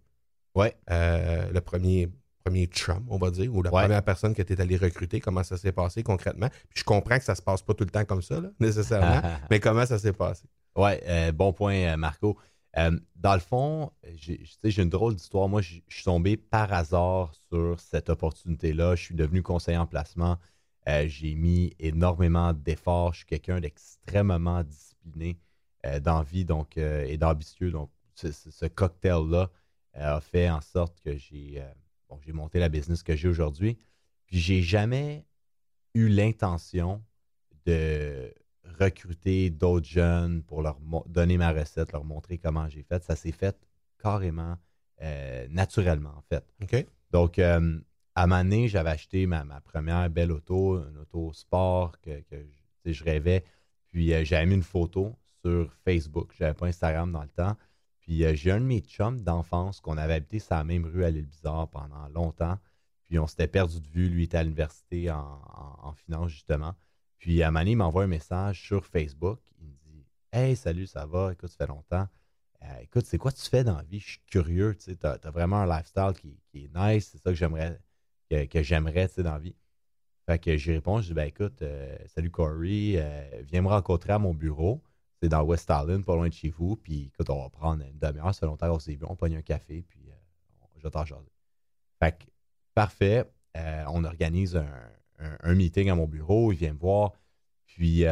Ouais. 0.54 0.74
euh, 0.90 1.50
le 1.52 1.60
premier, 1.60 2.08
premier 2.44 2.66
chum, 2.66 3.06
on 3.08 3.18
va 3.18 3.30
dire, 3.30 3.54
ou 3.54 3.62
la 3.62 3.72
Ouais. 3.72 3.82
première 3.82 4.02
personne 4.02 4.34
que 4.34 4.42
tu 4.42 4.52
es 4.52 4.60
allé 4.60 4.76
recruter, 4.76 5.20
comment 5.20 5.44
ça 5.44 5.56
s'est 5.56 5.72
passé 5.72 6.02
concrètement? 6.02 6.48
Puis 6.70 6.80
je 6.80 6.84
comprends 6.84 7.18
que 7.18 7.24
ça 7.24 7.34
se 7.34 7.42
passe 7.42 7.62
pas 7.62 7.74
tout 7.74 7.84
le 7.84 7.90
temps 7.90 8.04
comme 8.04 8.22
ça, 8.22 8.40
là, 8.40 8.48
nécessairement, 8.58 9.20
mais 9.50 9.60
comment 9.60 9.86
ça 9.86 9.98
s'est 9.98 10.12
passé? 10.12 10.46
Ouais, 10.76 11.02
euh, 11.06 11.32
bon 11.32 11.52
point, 11.52 11.74
euh, 11.74 11.96
Marco. 11.96 12.36
Euh, 12.78 12.96
dans 13.16 13.34
le 13.34 13.40
fond, 13.40 13.90
j'ai 14.14 14.40
j'ai 14.62 14.82
une 14.82 14.88
drôle 14.88 15.16
d'histoire. 15.16 15.48
Moi, 15.48 15.60
je 15.60 15.76
je 15.88 15.94
suis 15.96 16.04
tombé 16.04 16.36
par 16.36 16.72
hasard 16.72 17.32
sur 17.48 17.80
cette 17.80 18.08
opportunité-là. 18.10 18.94
Je 18.94 19.02
suis 19.02 19.14
devenu 19.16 19.42
conseiller 19.42 19.76
en 19.76 19.86
placement. 19.86 20.38
Euh, 20.88 21.06
j'ai 21.08 21.34
mis 21.34 21.74
énormément 21.78 22.52
d'efforts. 22.52 23.12
Je 23.12 23.18
suis 23.18 23.26
quelqu'un 23.26 23.60
d'extrêmement 23.60 24.62
discipliné 24.64 25.38
euh, 25.86 26.00
dans 26.00 26.18
la 26.18 26.24
vie 26.24 26.44
donc, 26.44 26.78
euh, 26.78 27.04
et 27.06 27.16
d'ambitieux. 27.16 27.70
Donc, 27.70 27.90
ce, 28.14 28.66
cocktail-là 28.66 29.50
a 29.94 30.20
fait 30.20 30.48
en 30.48 30.60
sorte 30.60 31.00
que 31.00 31.16
j'ai 31.16 31.62
bon, 32.08 32.18
j'ai 32.24 32.32
monté 32.32 32.58
la 32.58 32.68
business 32.68 33.02
que 33.02 33.16
j'ai 33.16 33.28
aujourd'hui. 33.28 33.78
Puis, 34.26 34.38
j'ai 34.38 34.62
jamais 34.62 35.24
eu 35.94 36.08
l'intention 36.08 37.02
de 37.64 38.32
recruter 38.78 39.50
d'autres 39.50 39.86
jeunes 39.86 40.42
pour 40.42 40.62
leur 40.62 40.78
donner 41.06 41.38
ma 41.38 41.50
recette, 41.52 41.92
leur 41.92 42.04
montrer 42.04 42.38
comment 42.38 42.68
j'ai 42.68 42.82
fait. 42.82 43.02
Ça 43.02 43.16
s'est 43.16 43.32
fait 43.32 43.56
carrément 43.98 44.56
naturellement, 45.48 46.14
en 46.16 46.22
fait. 46.22 46.44
OK? 46.62 46.86
Donc, 47.10 47.40
à 48.14 48.26
ma 48.26 48.38
année, 48.38 48.68
j'avais 48.68 48.90
acheté 48.90 49.26
ma, 49.26 49.44
première 49.60 50.08
belle 50.10 50.32
auto, 50.32 50.78
une 50.78 50.98
auto 50.98 51.32
sport 51.32 52.00
que, 52.00 52.22
je, 52.84 53.04
rêvais. 53.04 53.44
Puis, 53.88 54.12
euh, 54.12 54.24
j'avais 54.24 54.46
mis 54.46 54.54
une 54.54 54.62
photo 54.62 55.16
sur 55.42 55.72
Facebook. 55.84 56.32
Je 56.36 56.44
n'avais 56.44 56.54
pas 56.54 56.66
Instagram 56.66 57.12
dans 57.12 57.22
le 57.22 57.28
temps. 57.28 57.56
Puis, 58.00 58.24
euh, 58.24 58.34
j'ai 58.34 58.50
un 58.50 58.60
de 58.60 58.66
mes 58.66 58.80
chums 58.80 59.20
d'enfance 59.22 59.80
qu'on 59.80 59.96
avait 59.96 60.14
habité 60.14 60.38
sur 60.38 60.54
la 60.54 60.64
même 60.64 60.86
rue 60.86 61.04
à 61.04 61.10
l'île 61.10 61.26
Bizarre 61.26 61.68
pendant 61.68 62.08
longtemps. 62.08 62.58
Puis, 63.04 63.18
on 63.18 63.26
s'était 63.26 63.48
perdu 63.48 63.80
de 63.80 63.88
vue. 63.88 64.08
Lui 64.08 64.24
était 64.24 64.38
à 64.38 64.42
l'université 64.42 65.10
en, 65.10 65.40
en- 65.82 65.92
finance, 65.92 66.30
justement. 66.30 66.74
Puis, 67.18 67.42
à 67.42 67.50
donné, 67.50 67.72
il 67.72 67.76
m'envoie 67.76 68.04
un 68.04 68.08
message 68.08 68.62
sur 68.62 68.86
Facebook. 68.86 69.40
Il 69.58 69.66
me 69.66 69.72
dit 69.72 70.06
Hey, 70.32 70.56
salut, 70.56 70.86
ça 70.86 71.06
va? 71.06 71.32
Écoute, 71.32 71.50
ça 71.50 71.56
fait 71.58 71.66
longtemps. 71.66 72.08
Euh, 72.62 72.78
écoute, 72.82 73.06
c'est 73.06 73.18
quoi 73.18 73.32
tu 73.32 73.42
fais 73.48 73.64
dans 73.64 73.76
la 73.76 73.82
vie? 73.82 74.00
Je 74.00 74.10
suis 74.10 74.22
curieux. 74.26 74.76
Tu 74.76 74.96
as, 75.02 75.30
vraiment 75.30 75.58
un 75.58 75.66
lifestyle 75.66 76.12
qui 76.14 76.64
est 76.64 76.74
nice. 76.74 77.10
C'est 77.12 77.18
ça 77.18 77.30
que 77.30 77.36
j'aimerais 77.36 77.80
que, 78.30 78.62
j'aimerais 78.62 79.08
dans 79.18 79.32
la 79.32 79.38
vie. 79.38 79.56
Fait 80.26 80.38
que 80.38 80.56
j'y 80.56 80.72
réponds, 80.72 81.00
je 81.00 81.08
dis, 81.08 81.14
ben 81.14 81.24
écoute, 81.26 81.62
euh, 81.62 81.96
salut 82.06 82.30
Corey, 82.30 82.94
euh, 82.96 83.42
viens 83.42 83.62
me 83.62 83.68
rencontrer 83.68 84.12
à 84.12 84.18
mon 84.18 84.34
bureau. 84.34 84.82
C'est 85.20 85.28
dans 85.28 85.42
West 85.42 85.68
Island, 85.68 86.04
pas 86.04 86.14
loin 86.14 86.28
de 86.28 86.32
chez 86.32 86.50
vous. 86.50 86.76
Puis 86.76 87.06
écoute, 87.12 87.28
on 87.28 87.42
va 87.42 87.50
prendre 87.50 87.84
une 87.84 87.98
demi-heure, 87.98 88.32
ça 88.34 88.40
fait 88.40 88.46
longtemps 88.46 88.70
qu'on 88.72 88.78
s'est 88.78 88.94
vu, 88.94 89.04
on 89.08 89.16
pogne 89.16 89.36
un 89.36 89.42
café, 89.42 89.82
puis 89.82 90.08
euh, 90.08 90.14
je 90.78 90.88
t'en. 90.88 91.04
Fait 91.04 92.12
que, 92.12 92.24
parfait, 92.74 93.30
on 93.88 94.04
organise 94.04 94.56
un, 94.56 94.90
un- 95.42 95.54
meeting 95.54 95.90
à 95.90 95.94
mon 95.94 96.06
bureau, 96.06 96.52
il 96.52 96.58
vient 96.58 96.72
me 96.72 96.78
voir. 96.78 97.12
Puis 97.66 98.04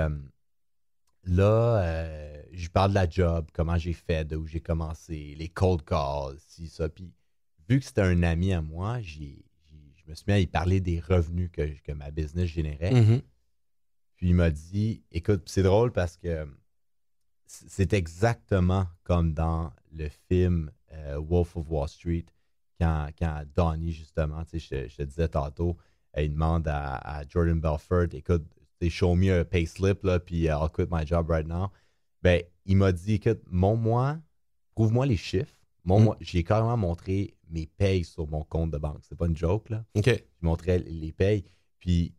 là, 1.24 2.12
je 2.52 2.68
parle 2.68 2.90
de 2.90 2.94
la 2.96 3.08
job, 3.08 3.48
comment 3.54 3.78
j'ai 3.78 3.92
fait, 3.92 4.24
de 4.26 4.36
où 4.36 4.46
j'ai 4.46 4.60
commencé, 4.60 5.34
les 5.38 5.48
cold 5.48 5.82
calls, 5.84 6.36
ci, 6.38 6.68
ça. 6.68 6.88
Puis 6.88 7.10
vu 7.68 7.78
que 7.78 7.86
c'était 7.86 8.02
un 8.02 8.22
ami 8.22 8.52
à 8.52 8.60
moi, 8.60 9.00
j'ai- 9.00 9.47
je 10.08 10.12
me 10.12 10.14
suis 10.14 10.24
mis 10.26 10.32
à 10.32 10.38
y 10.38 10.46
parler 10.46 10.80
des 10.80 11.00
revenus 11.00 11.50
que, 11.52 11.62
que 11.82 11.92
ma 11.92 12.10
business 12.10 12.46
générait. 12.46 12.92
Mhm. 12.92 13.20
Puis 14.16 14.30
il 14.30 14.34
m'a 14.34 14.50
dit, 14.50 15.02
écoute, 15.12 15.42
c'est 15.46 15.62
drôle 15.62 15.92
parce 15.92 16.16
que 16.16 16.48
c'est 17.44 17.92
exactement 17.92 18.86
comme 19.04 19.34
dans 19.34 19.70
le 19.92 20.08
film 20.28 20.70
euh, 20.92 21.18
Wolf 21.18 21.56
of 21.56 21.70
Wall 21.70 21.88
Street, 21.88 22.24
quand, 22.80 23.08
quand 23.18 23.44
Donnie, 23.54 23.92
justement, 23.92 24.44
tu 24.44 24.58
sais, 24.58 24.86
je, 24.86 24.88
je 24.88 24.96
te 24.96 25.02
disais 25.02 25.28
tantôt, 25.28 25.76
euh, 26.16 26.22
il 26.22 26.32
demande 26.32 26.66
à, 26.68 26.96
à 26.96 27.28
Jordan 27.28 27.60
Belfort, 27.60 28.06
écoute, 28.12 28.46
show 28.88 29.14
me 29.14 29.40
a 29.40 29.44
payslip, 29.44 30.02
là, 30.04 30.20
puis 30.20 30.48
euh, 30.48 30.56
I'll 30.58 30.70
quit 30.70 30.88
my 30.90 31.06
job 31.06 31.28
right 31.28 31.46
now. 31.46 31.70
Ben, 32.22 32.42
il 32.64 32.78
m'a 32.78 32.92
dit, 32.92 33.14
écoute, 33.14 33.42
montre-moi, 33.50 34.18
prouve-moi 34.74 35.04
les 35.04 35.18
chiffres. 35.18 35.57
Montre-moi, 35.88 36.16
j'ai 36.20 36.44
carrément 36.44 36.76
montré 36.76 37.34
mes 37.48 37.66
payes 37.66 38.04
sur 38.04 38.28
mon 38.28 38.44
compte 38.44 38.70
de 38.70 38.76
banque. 38.76 39.00
C'est 39.08 39.16
pas 39.16 39.26
une 39.26 39.36
joke, 39.36 39.70
là 39.70 39.84
OK. 39.96 40.06
je 40.06 40.46
montrais 40.46 40.80
les 40.80 41.12
payes. 41.12 41.44
Puis 41.78 42.14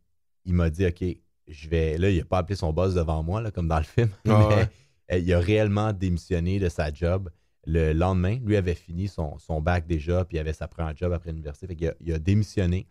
il 0.45 0.55
m'a 0.55 0.71
dit, 0.71 0.87
OK, 0.87 1.03
je 1.47 1.69
vais. 1.69 1.99
Là, 1.99 2.09
il 2.09 2.17
n'a 2.17 2.25
pas 2.25 2.39
appelé 2.39 2.55
son 2.55 2.73
boss 2.73 2.95
devant 2.95 3.21
moi, 3.21 3.41
là, 3.41 3.51
comme 3.51 3.67
dans 3.67 3.77
le 3.77 3.83
film. 3.83 4.09
Ah 4.27 4.47
mais 4.49 4.55
ouais. 4.55 5.21
il 5.21 5.33
a 5.33 5.39
réellement 5.39 5.93
démissionné 5.93 6.57
de 6.57 6.67
sa 6.67 6.91
job 6.91 7.29
le 7.67 7.93
lendemain. 7.93 8.39
Lui 8.43 8.55
avait 8.55 8.73
fini 8.73 9.07
son, 9.07 9.37
son 9.37 9.61
bac 9.61 9.85
déjà, 9.85 10.25
puis 10.25 10.37
il 10.37 10.39
avait 10.39 10.53
sa 10.53 10.67
première 10.67 10.97
job 10.97 11.13
après 11.13 11.29
l'université. 11.29 11.67
Fait 11.67 11.75
qu'il 11.75 11.89
a, 11.89 11.93
il 12.01 12.11
a 12.11 12.17
démissionné. 12.17 12.87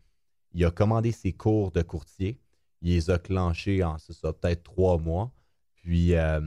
Il 0.53 0.65
a 0.65 0.71
commandé 0.71 1.11
ses 1.11 1.33
cours 1.33 1.73
de 1.73 1.83
courtier. 1.83 2.39
Il 2.83 2.91
les 2.91 3.11
a 3.11 3.19
clenchés 3.19 3.83
en, 3.83 3.99
c'est 3.99 4.13
ça, 4.13 4.33
peut-être 4.33 4.63
trois 4.63 4.97
mois. 4.97 5.33
Puis 5.75 6.15
euh, 6.15 6.41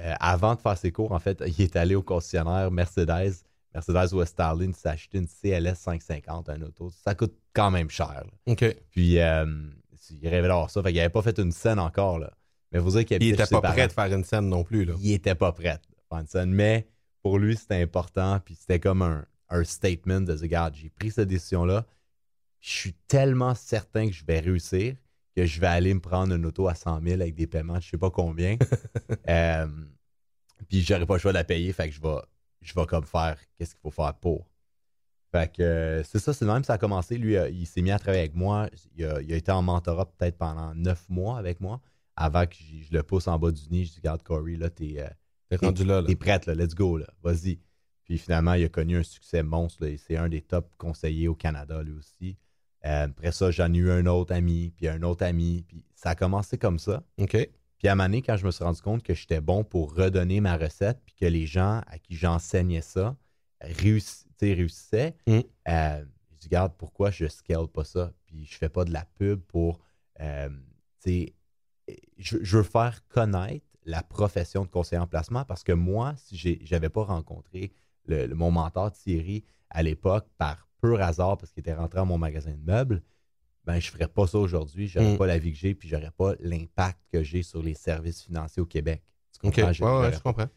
euh, 0.00 0.14
avant 0.18 0.56
de 0.56 0.60
faire 0.60 0.76
ses 0.76 0.90
cours, 0.90 1.12
en 1.12 1.20
fait, 1.20 1.42
il 1.46 1.60
est 1.60 1.76
allé 1.76 1.94
au 1.94 2.02
concessionnaire 2.02 2.72
Mercedes. 2.72 3.44
Mercedes 3.74 4.14
Island, 4.38 4.62
il 4.68 4.74
s'est 4.74 4.88
acheté 4.88 5.18
une 5.18 5.26
CLS 5.26 5.78
550, 5.78 6.48
un 6.48 6.62
auto. 6.62 6.90
Ça 6.90 7.14
coûte 7.14 7.34
quand 7.52 7.70
même 7.70 7.90
cher. 7.90 8.24
là. 8.24 8.52
OK. 8.52 8.76
Puis, 8.90 9.18
euh, 9.18 9.46
il 10.10 10.28
rêvait 10.28 10.48
d'avoir 10.48 10.70
ça. 10.70 10.82
Fait 10.82 10.90
qu'il 10.90 10.98
n'avait 10.98 11.10
pas 11.10 11.22
fait 11.22 11.38
une 11.38 11.52
scène 11.52 11.78
encore. 11.78 12.18
Là. 12.18 12.32
Mais 12.70 12.78
vous 12.78 12.90
dire 12.90 13.04
qu'il 13.04 13.22
était 13.22 13.46
pas 13.46 13.60
prêt 13.60 13.88
de 13.88 13.92
faire 13.92 14.12
une 14.12 14.24
scène 14.24 14.48
non 14.48 14.64
plus, 14.64 14.84
là. 14.84 14.94
Il 15.00 15.12
était 15.12 15.34
pas 15.34 15.52
prêt 15.52 15.74
de 15.74 15.96
faire 16.08 16.18
une 16.18 16.26
scène. 16.26 16.52
Mais 16.52 16.86
pour 17.22 17.38
lui, 17.38 17.56
c'était 17.56 17.80
important. 17.80 18.40
Puis 18.44 18.56
c'était 18.56 18.80
comme 18.80 19.02
un, 19.02 19.24
un 19.48 19.64
statement 19.64 20.20
de 20.20 20.34
dire, 20.34 20.42
regarde, 20.42 20.74
j'ai 20.74 20.90
pris 20.90 21.10
cette 21.10 21.28
décision-là. 21.28 21.86
Je 22.60 22.70
suis 22.70 22.92
tellement 23.08 23.54
certain 23.54 24.06
que 24.06 24.12
je 24.12 24.24
vais 24.24 24.40
réussir 24.40 24.96
que 25.36 25.46
je 25.46 25.60
vais 25.60 25.66
aller 25.66 25.94
me 25.94 26.00
prendre 26.00 26.34
une 26.34 26.44
auto 26.46 26.68
à 26.68 26.74
100 26.74 27.00
000 27.02 27.20
avec 27.20 27.34
des 27.34 27.46
paiements, 27.46 27.80
je 27.80 27.90
sais 27.90 27.98
pas 27.98 28.10
combien. 28.10 28.56
Euh, 29.28 29.66
puis 30.68 30.82
j'aurais 30.82 31.06
pas 31.06 31.14
le 31.14 31.20
choix 31.20 31.32
de 31.32 31.38
la 31.38 31.44
payer. 31.44 31.72
Fait 31.72 31.88
que 31.88 31.94
je 31.94 32.00
vais, 32.00 32.16
je 32.62 32.74
vais 32.74 32.86
comme 32.86 33.04
faire 33.04 33.38
qu'est-ce 33.56 33.74
qu'il 33.74 33.80
faut 33.80 33.90
faire 33.90 34.14
pour. 34.14 34.48
Fait 35.32 35.50
que 35.50 35.62
euh, 35.62 36.02
c'est 36.02 36.18
ça, 36.18 36.32
c'est 36.34 36.44
le 36.44 36.52
même 36.52 36.62
ça 36.64 36.74
a 36.74 36.78
commencé. 36.78 37.16
Lui, 37.16 37.36
euh, 37.36 37.48
il 37.48 37.66
s'est 37.66 37.80
mis 37.80 37.90
à 37.90 37.98
travailler 37.98 38.22
avec 38.24 38.34
moi. 38.34 38.68
Il 38.96 39.04
a, 39.04 39.20
il 39.22 39.32
a 39.32 39.36
été 39.36 39.50
en 39.50 39.62
mentorat 39.62 40.06
peut-être 40.06 40.36
pendant 40.36 40.74
neuf 40.74 41.08
mois 41.08 41.38
avec 41.38 41.60
moi 41.60 41.80
avant 42.16 42.46
que 42.46 42.54
je 42.56 42.92
le 42.92 43.02
pousse 43.02 43.28
en 43.28 43.38
bas 43.38 43.50
du 43.50 43.62
nid. 43.70 43.86
Je 43.86 43.92
dis, 43.92 43.98
regarde, 43.98 44.22
Corey, 44.22 44.56
là, 44.56 44.68
t'es 44.68 44.96
euh, 44.98 45.08
T'es 45.48 45.56
rendu 45.56 45.84
là, 45.84 46.00
là. 46.00 46.06
t'es 46.06 46.16
prête, 46.16 46.46
là, 46.46 46.54
let's 46.54 46.74
go, 46.74 46.98
là, 46.98 47.06
vas-y. 47.22 47.58
Puis 48.04 48.18
finalement, 48.18 48.54
il 48.54 48.64
a 48.64 48.68
connu 48.68 48.96
un 48.98 49.02
succès 49.02 49.42
monstre. 49.42 49.84
là. 49.86 49.96
C'est 49.96 50.16
un 50.16 50.28
des 50.28 50.42
top 50.42 50.74
conseillers 50.76 51.28
au 51.28 51.34
Canada, 51.34 51.82
lui 51.82 51.92
aussi. 51.92 52.36
Après 52.82 53.32
ça, 53.32 53.50
j'en 53.50 53.72
ai 53.72 53.78
eu 53.78 53.90
un 53.90 54.06
autre 54.06 54.34
ami, 54.34 54.72
puis 54.76 54.88
un 54.88 55.02
autre 55.02 55.24
ami. 55.24 55.64
Puis 55.66 55.84
ça 55.94 56.10
a 56.10 56.14
commencé 56.14 56.58
comme 56.58 56.78
ça. 56.78 57.02
OK. 57.18 57.36
Puis 57.82 57.88
à 57.88 57.92
un 57.92 57.94
moment 57.96 58.08
donné, 58.08 58.22
quand 58.22 58.36
je 58.36 58.46
me 58.46 58.52
suis 58.52 58.62
rendu 58.62 58.80
compte 58.80 59.02
que 59.02 59.12
j'étais 59.12 59.40
bon 59.40 59.64
pour 59.64 59.92
redonner 59.96 60.40
ma 60.40 60.56
recette, 60.56 61.00
puis 61.04 61.16
que 61.16 61.26
les 61.26 61.46
gens 61.46 61.82
à 61.88 61.98
qui 61.98 62.14
j'enseignais 62.14 62.80
ça 62.80 63.16
réuss- 63.60 64.24
réussissaient, 64.40 65.16
Mm. 65.26 65.40
euh, 65.68 66.04
je 66.30 66.36
dis, 66.38 66.46
regarde, 66.46 66.74
pourquoi 66.78 67.10
je 67.10 67.26
scale 67.26 67.66
pas 67.66 67.82
ça? 67.82 68.12
Puis 68.24 68.44
je 68.46 68.56
fais 68.56 68.68
pas 68.68 68.84
de 68.84 68.92
la 68.92 69.04
pub 69.04 69.40
pour, 69.40 69.80
euh, 70.20 70.48
tu 71.00 71.10
sais, 71.10 71.34
je, 72.18 72.38
je 72.40 72.58
veux 72.58 72.62
faire 72.62 73.04
connaître 73.08 73.66
la 73.84 74.04
profession 74.04 74.62
de 74.62 74.68
conseiller 74.68 75.00
en 75.00 75.08
placement 75.08 75.44
parce 75.44 75.64
que 75.64 75.72
moi, 75.72 76.14
si 76.16 76.36
j'avais 76.64 76.88
pas 76.88 77.02
rencontré 77.02 77.72
le- 78.06 78.26
le- 78.26 78.34
mon 78.36 78.52
mentor 78.52 78.92
Thierry 78.92 79.42
à 79.70 79.82
l'époque 79.82 80.28
par 80.38 80.68
pur 80.80 81.00
hasard 81.02 81.36
parce 81.36 81.50
qu'il 81.50 81.62
était 81.62 81.74
rentré 81.74 81.98
dans 81.98 82.06
mon 82.06 82.18
magasin 82.18 82.52
de 82.52 82.62
meubles, 82.64 83.02
ben 83.64 83.78
je 83.78 83.90
ferais 83.90 84.08
pas 84.08 84.26
ça 84.26 84.38
aujourd'hui, 84.38 84.88
j'aurais 84.88 85.14
Mm. 85.14 85.18
pas 85.18 85.26
la 85.26 85.38
vie 85.38 85.52
que 85.52 85.58
j'ai 85.58 85.74
puis 85.74 85.88
j'aurais 85.88 86.10
pas 86.10 86.34
l'impact 86.40 86.98
que 87.12 87.22
j'ai 87.22 87.42
sur 87.42 87.62
les 87.62 87.74
services 87.74 88.22
financiers 88.22 88.60
au 88.62 88.66
Québec. 88.66 89.02
Tu 89.32 89.38
comprends? 89.40 89.66
Ouais, 89.68 90.12
je 90.12 90.20
comprends. 90.20 90.48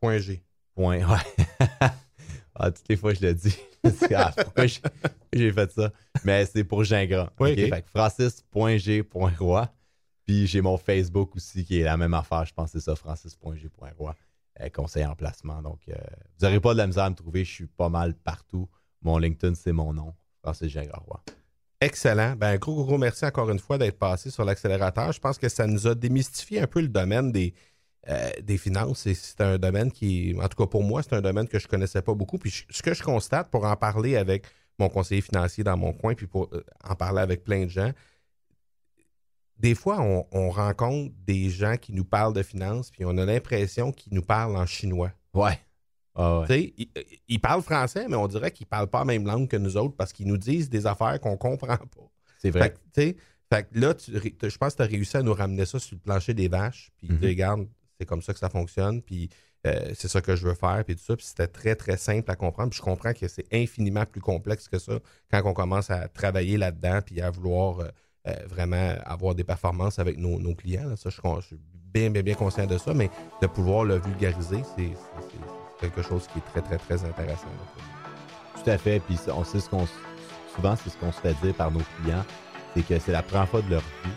Point 0.00 0.18
G. 0.18 0.42
Point, 0.74 1.08
ouais. 1.08 1.46
ah, 2.56 2.70
toutes 2.72 2.88
les 2.88 2.96
fois, 2.96 3.14
je 3.14 3.20
le 3.24 3.34
dis. 3.34 3.56
ah, 4.14 4.32
pourquoi 4.36 4.66
j'ai- 4.66 5.52
fait 5.52 5.70
ça? 5.72 5.92
Mais 6.24 6.44
c'est 6.46 6.64
pour 6.64 6.82
Gingras. 6.84 7.30
Oui, 7.38 7.52
OK? 7.52 7.58
ok. 7.58 7.68
Fait 7.70 7.82
que 7.82 7.90
francis.g.roi. 7.90 9.72
Puis 10.26 10.46
j'ai 10.48 10.60
mon 10.60 10.76
Facebook 10.76 11.36
aussi 11.36 11.64
qui 11.64 11.80
est 11.80 11.84
la 11.84 11.96
même 11.96 12.14
affaire. 12.14 12.44
Je 12.44 12.52
pense 12.52 12.72
que 12.72 12.80
c'est 12.80 12.84
ça, 12.84 12.96
francis.g.roy, 12.96 14.14
euh, 14.60 14.68
conseiller 14.70 15.06
en 15.06 15.14
placement. 15.14 15.62
Donc, 15.62 15.80
euh, 15.88 15.94
vous 16.38 16.46
n'aurez 16.46 16.60
pas 16.60 16.72
de 16.72 16.78
la 16.78 16.86
misère 16.88 17.04
à 17.04 17.10
me 17.10 17.14
trouver. 17.14 17.44
Je 17.44 17.52
suis 17.52 17.66
pas 17.66 17.88
mal 17.88 18.14
partout. 18.14 18.68
Mon 19.02 19.18
LinkedIn, 19.18 19.54
c'est 19.54 19.72
mon 19.72 19.92
nom, 19.92 20.14
Francis 20.42 20.68
Gingras-Roy. 20.68 21.22
Excellent. 21.80 22.34
Ben, 22.34 22.56
gros, 22.56 22.74
gros, 22.74 22.84
gros 22.84 22.98
merci 22.98 23.24
encore 23.24 23.50
une 23.50 23.60
fois 23.60 23.78
d'être 23.78 23.98
passé 23.98 24.30
sur 24.30 24.44
l'accélérateur. 24.44 25.12
Je 25.12 25.20
pense 25.20 25.38
que 25.38 25.48
ça 25.48 25.66
nous 25.66 25.86
a 25.86 25.94
démystifié 25.94 26.60
un 26.60 26.66
peu 26.66 26.80
le 26.80 26.88
domaine 26.88 27.30
des, 27.30 27.54
euh, 28.08 28.30
des 28.42 28.58
finances. 28.58 29.06
C'est 29.12 29.40
un 29.42 29.58
domaine 29.58 29.92
qui, 29.92 30.34
en 30.42 30.48
tout 30.48 30.56
cas 30.56 30.66
pour 30.66 30.82
moi, 30.82 31.02
c'est 31.02 31.14
un 31.14 31.20
domaine 31.20 31.46
que 31.46 31.60
je 31.60 31.66
ne 31.66 31.70
connaissais 31.70 32.02
pas 32.02 32.14
beaucoup. 32.14 32.38
Puis 32.38 32.64
ce 32.68 32.82
que 32.82 32.94
je 32.94 33.02
constate 33.02 33.48
pour 33.48 33.64
en 33.64 33.76
parler 33.76 34.16
avec 34.16 34.46
mon 34.78 34.88
conseiller 34.88 35.20
financier 35.20 35.62
dans 35.62 35.76
mon 35.76 35.92
coin, 35.92 36.14
puis 36.14 36.26
pour 36.26 36.50
en 36.82 36.94
parler 36.96 37.20
avec 37.20 37.44
plein 37.44 37.64
de 37.64 37.70
gens, 37.70 37.92
des 39.58 39.74
fois, 39.74 40.00
on, 40.00 40.50
rencontre 40.50 41.14
des 41.26 41.48
gens 41.50 41.76
qui 41.76 41.92
nous 41.92 42.04
parlent 42.04 42.34
de 42.34 42.42
finances, 42.42 42.90
puis 42.90 43.04
on 43.04 43.16
a 43.16 43.24
l'impression 43.24 43.92
qu'ils 43.92 44.14
nous 44.14 44.22
parlent 44.22 44.56
en 44.56 44.66
chinois. 44.66 45.12
Ouais. 45.34 45.58
Ah 46.14 46.44
ils, 47.28 47.40
parlent 47.40 47.62
français, 47.62 48.06
mais 48.08 48.16
on 48.16 48.26
dirait 48.26 48.50
qu'ils 48.50 48.64
ne 48.66 48.70
parlent 48.70 48.88
pas 48.88 49.00
la 49.00 49.04
même 49.04 49.26
langue 49.26 49.48
que 49.48 49.56
nous 49.56 49.76
autres 49.76 49.94
parce 49.96 50.14
qu'ils 50.14 50.26
nous 50.26 50.38
disent 50.38 50.70
des 50.70 50.86
affaires 50.86 51.20
qu'on 51.20 51.32
ne 51.32 51.36
comprend 51.36 51.76
pas. 51.76 52.10
C'est 52.38 52.50
vrai. 52.50 52.74
Fait, 52.94 53.62
que 53.62 53.78
là, 53.78 53.94
je 53.98 54.56
pense 54.56 54.72
que 54.72 54.76
tu 54.78 54.82
as 54.82 54.86
réussi 54.86 55.16
à 55.18 55.22
nous 55.22 55.34
ramener 55.34 55.66
ça 55.66 55.78
sur 55.78 55.94
le 55.94 56.00
plancher 56.00 56.34
des 56.34 56.48
vaches, 56.48 56.90
puis 56.96 57.08
mm 57.08 57.18
regarde, 57.22 57.68
c'est 57.98 58.06
comme 58.06 58.22
ça 58.22 58.32
que 58.32 58.38
ça 58.38 58.50
fonctionne, 58.50 59.02
puis 59.02 59.28
euh, 59.66 59.92
c'est 59.94 60.08
ça 60.08 60.20
que 60.20 60.36
je 60.36 60.46
veux 60.46 60.54
faire, 60.54 60.82
puis 60.84 60.96
tout 60.96 61.02
ça. 61.02 61.16
Puis 61.16 61.26
c'était 61.26 61.46
très, 61.46 61.74
très 61.74 61.96
simple 61.96 62.30
à 62.30 62.36
comprendre. 62.36 62.70
Puis 62.70 62.78
je 62.78 62.82
comprends 62.82 63.12
que 63.12 63.28
c'est 63.28 63.46
infiniment 63.52 64.04
plus 64.04 64.20
complexe 64.20 64.68
que 64.68 64.78
ça 64.78 64.98
quand 65.30 65.42
on 65.44 65.54
commence 65.54 65.90
à 65.90 66.08
travailler 66.08 66.56
là-dedans, 66.56 67.00
puis 67.04 67.20
à 67.20 67.30
vouloir 67.30 67.80
euh, 67.80 67.88
euh, 68.26 68.32
vraiment 68.48 68.94
avoir 69.04 69.34
des 69.34 69.44
performances 69.44 69.98
avec 69.98 70.18
nos, 70.18 70.54
clients. 70.54 70.96
Ça, 70.96 71.10
je, 71.10 71.20
suis 71.46 71.58
bien, 71.92 72.10
bien, 72.10 72.22
bien 72.22 72.34
conscient 72.34 72.66
de 72.66 72.78
ça, 72.78 72.94
mais 72.94 73.10
de 73.40 73.46
pouvoir 73.46 73.84
le 73.84 73.98
vulgariser, 73.98 74.62
c'est 74.76 74.90
quelque 75.80 76.02
chose 76.02 76.26
qui 76.32 76.38
est 76.38 76.52
très, 76.52 76.62
très, 76.62 76.78
très 76.78 77.04
intéressant. 77.04 77.46
Tout 78.54 78.70
à 78.70 78.78
fait. 78.78 79.00
Puis 79.00 79.18
on 79.28 79.44
sait 79.44 79.60
ce 79.60 79.68
qu'on 79.68 79.86
souvent, 80.54 80.74
c'est 80.76 80.90
ce 80.90 80.96
qu'on 80.96 81.12
se 81.12 81.20
fait 81.20 81.34
dire 81.42 81.54
par 81.54 81.70
nos 81.70 81.82
clients, 82.02 82.24
c'est 82.74 82.82
que 82.82 82.98
c'est 82.98 83.12
la 83.12 83.22
première 83.22 83.48
fois 83.48 83.62
de 83.62 83.70
leur 83.70 83.82
vie 84.04 84.10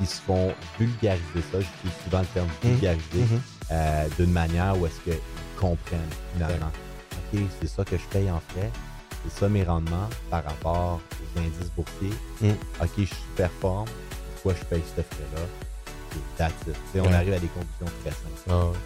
ils 0.00 0.06
se 0.06 0.20
font 0.20 0.52
vulgariser 0.78 1.42
ça, 1.52 1.60
j'utilise 1.60 1.96
souvent 2.04 2.20
le 2.20 2.26
terme 2.26 2.46
mmh. 2.46 2.68
vulgariser, 2.68 3.22
mmh. 3.22 3.40
Euh, 3.70 4.08
d'une 4.18 4.32
manière 4.32 4.80
où 4.80 4.86
est-ce 4.86 4.98
qu'ils 5.00 5.20
comprennent 5.58 6.00
finalement. 6.32 6.72
OK, 7.34 7.40
c'est 7.60 7.66
ça 7.66 7.84
que 7.84 7.98
je 7.98 8.04
paye 8.04 8.30
en 8.30 8.40
frais, 8.48 8.70
c'est 9.28 9.40
ça 9.40 9.48
mes 9.48 9.64
rendements 9.64 10.08
par 10.30 10.44
rapport 10.44 11.00
aux 11.20 11.38
indices 11.38 11.70
boursiers. 11.76 12.16
Mmh. 12.40 12.82
OK, 12.82 12.90
je 12.96 13.14
performe, 13.36 13.88
pourquoi 14.34 14.54
je 14.60 14.64
paye 14.66 14.82
ce 14.96 15.02
frais-là? 15.02 15.42
That's 16.36 16.52
it. 16.66 17.00
On 17.00 17.12
arrive 17.12 17.34
à 17.34 17.38
des 17.38 17.48
conclusions 17.48 17.98
très 18.02 18.10
simples. 18.10 18.50
Ah 18.50 18.78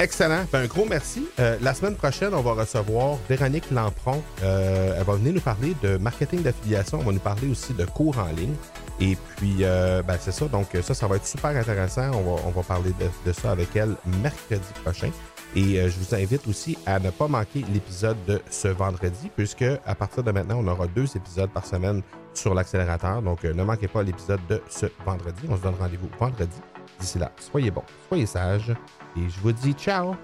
Excellent. 0.00 0.44
Ben, 0.52 0.62
un 0.62 0.66
gros 0.66 0.86
merci. 0.86 1.28
Euh, 1.38 1.56
la 1.60 1.72
semaine 1.72 1.94
prochaine, 1.94 2.34
on 2.34 2.40
va 2.40 2.54
recevoir 2.54 3.16
Véronique 3.28 3.70
Lampron. 3.70 4.22
Euh, 4.42 4.96
elle 4.98 5.04
va 5.04 5.14
venir 5.14 5.34
nous 5.34 5.40
parler 5.40 5.74
de 5.82 5.98
marketing 5.98 6.42
d'affiliation. 6.42 6.98
On 6.98 7.04
va 7.04 7.12
nous 7.12 7.20
parler 7.20 7.48
aussi 7.48 7.74
de 7.74 7.84
cours 7.84 8.18
en 8.18 8.26
ligne. 8.34 8.54
Et 9.00 9.16
puis, 9.36 9.58
euh, 9.60 10.02
ben, 10.02 10.16
c'est 10.20 10.32
ça. 10.32 10.46
Donc, 10.46 10.66
ça, 10.82 10.94
ça 10.94 11.06
va 11.06 11.16
être 11.16 11.26
super 11.26 11.50
intéressant. 11.50 12.10
On 12.12 12.50
va, 12.50 12.62
parler 12.62 12.92
de, 13.24 13.32
ça 13.32 13.52
avec 13.52 13.76
elle 13.76 13.94
mercredi 14.20 14.66
prochain. 14.82 15.10
Et 15.56 15.88
je 15.88 15.98
vous 15.98 16.14
invite 16.14 16.46
aussi 16.48 16.76
à 16.84 16.98
ne 16.98 17.10
pas 17.10 17.28
manquer 17.28 17.64
l'épisode 17.72 18.16
de 18.26 18.40
ce 18.50 18.68
vendredi, 18.68 19.30
puisque 19.36 19.64
à 19.86 19.94
partir 19.94 20.24
de 20.24 20.32
maintenant, 20.32 20.58
on 20.60 20.66
aura 20.66 20.88
deux 20.88 21.16
épisodes 21.16 21.50
par 21.50 21.64
semaine 21.64 22.02
sur 22.34 22.54
l'accélérateur. 22.54 23.22
Donc, 23.22 23.44
ne 23.44 23.62
manquez 23.62 23.86
pas 23.86 24.02
l'épisode 24.02 24.40
de 24.48 24.60
ce 24.68 24.86
vendredi. 25.06 25.42
On 25.48 25.56
se 25.56 25.62
donne 25.62 25.76
rendez-vous 25.78 26.08
vendredi. 26.18 26.56
D'ici 26.98 27.18
là, 27.18 27.30
soyez 27.38 27.70
bons, 27.70 27.84
soyez 28.08 28.26
sages 28.26 28.70
et 29.16 29.28
je 29.28 29.40
vous 29.40 29.52
dis 29.52 29.72
ciao 29.72 30.14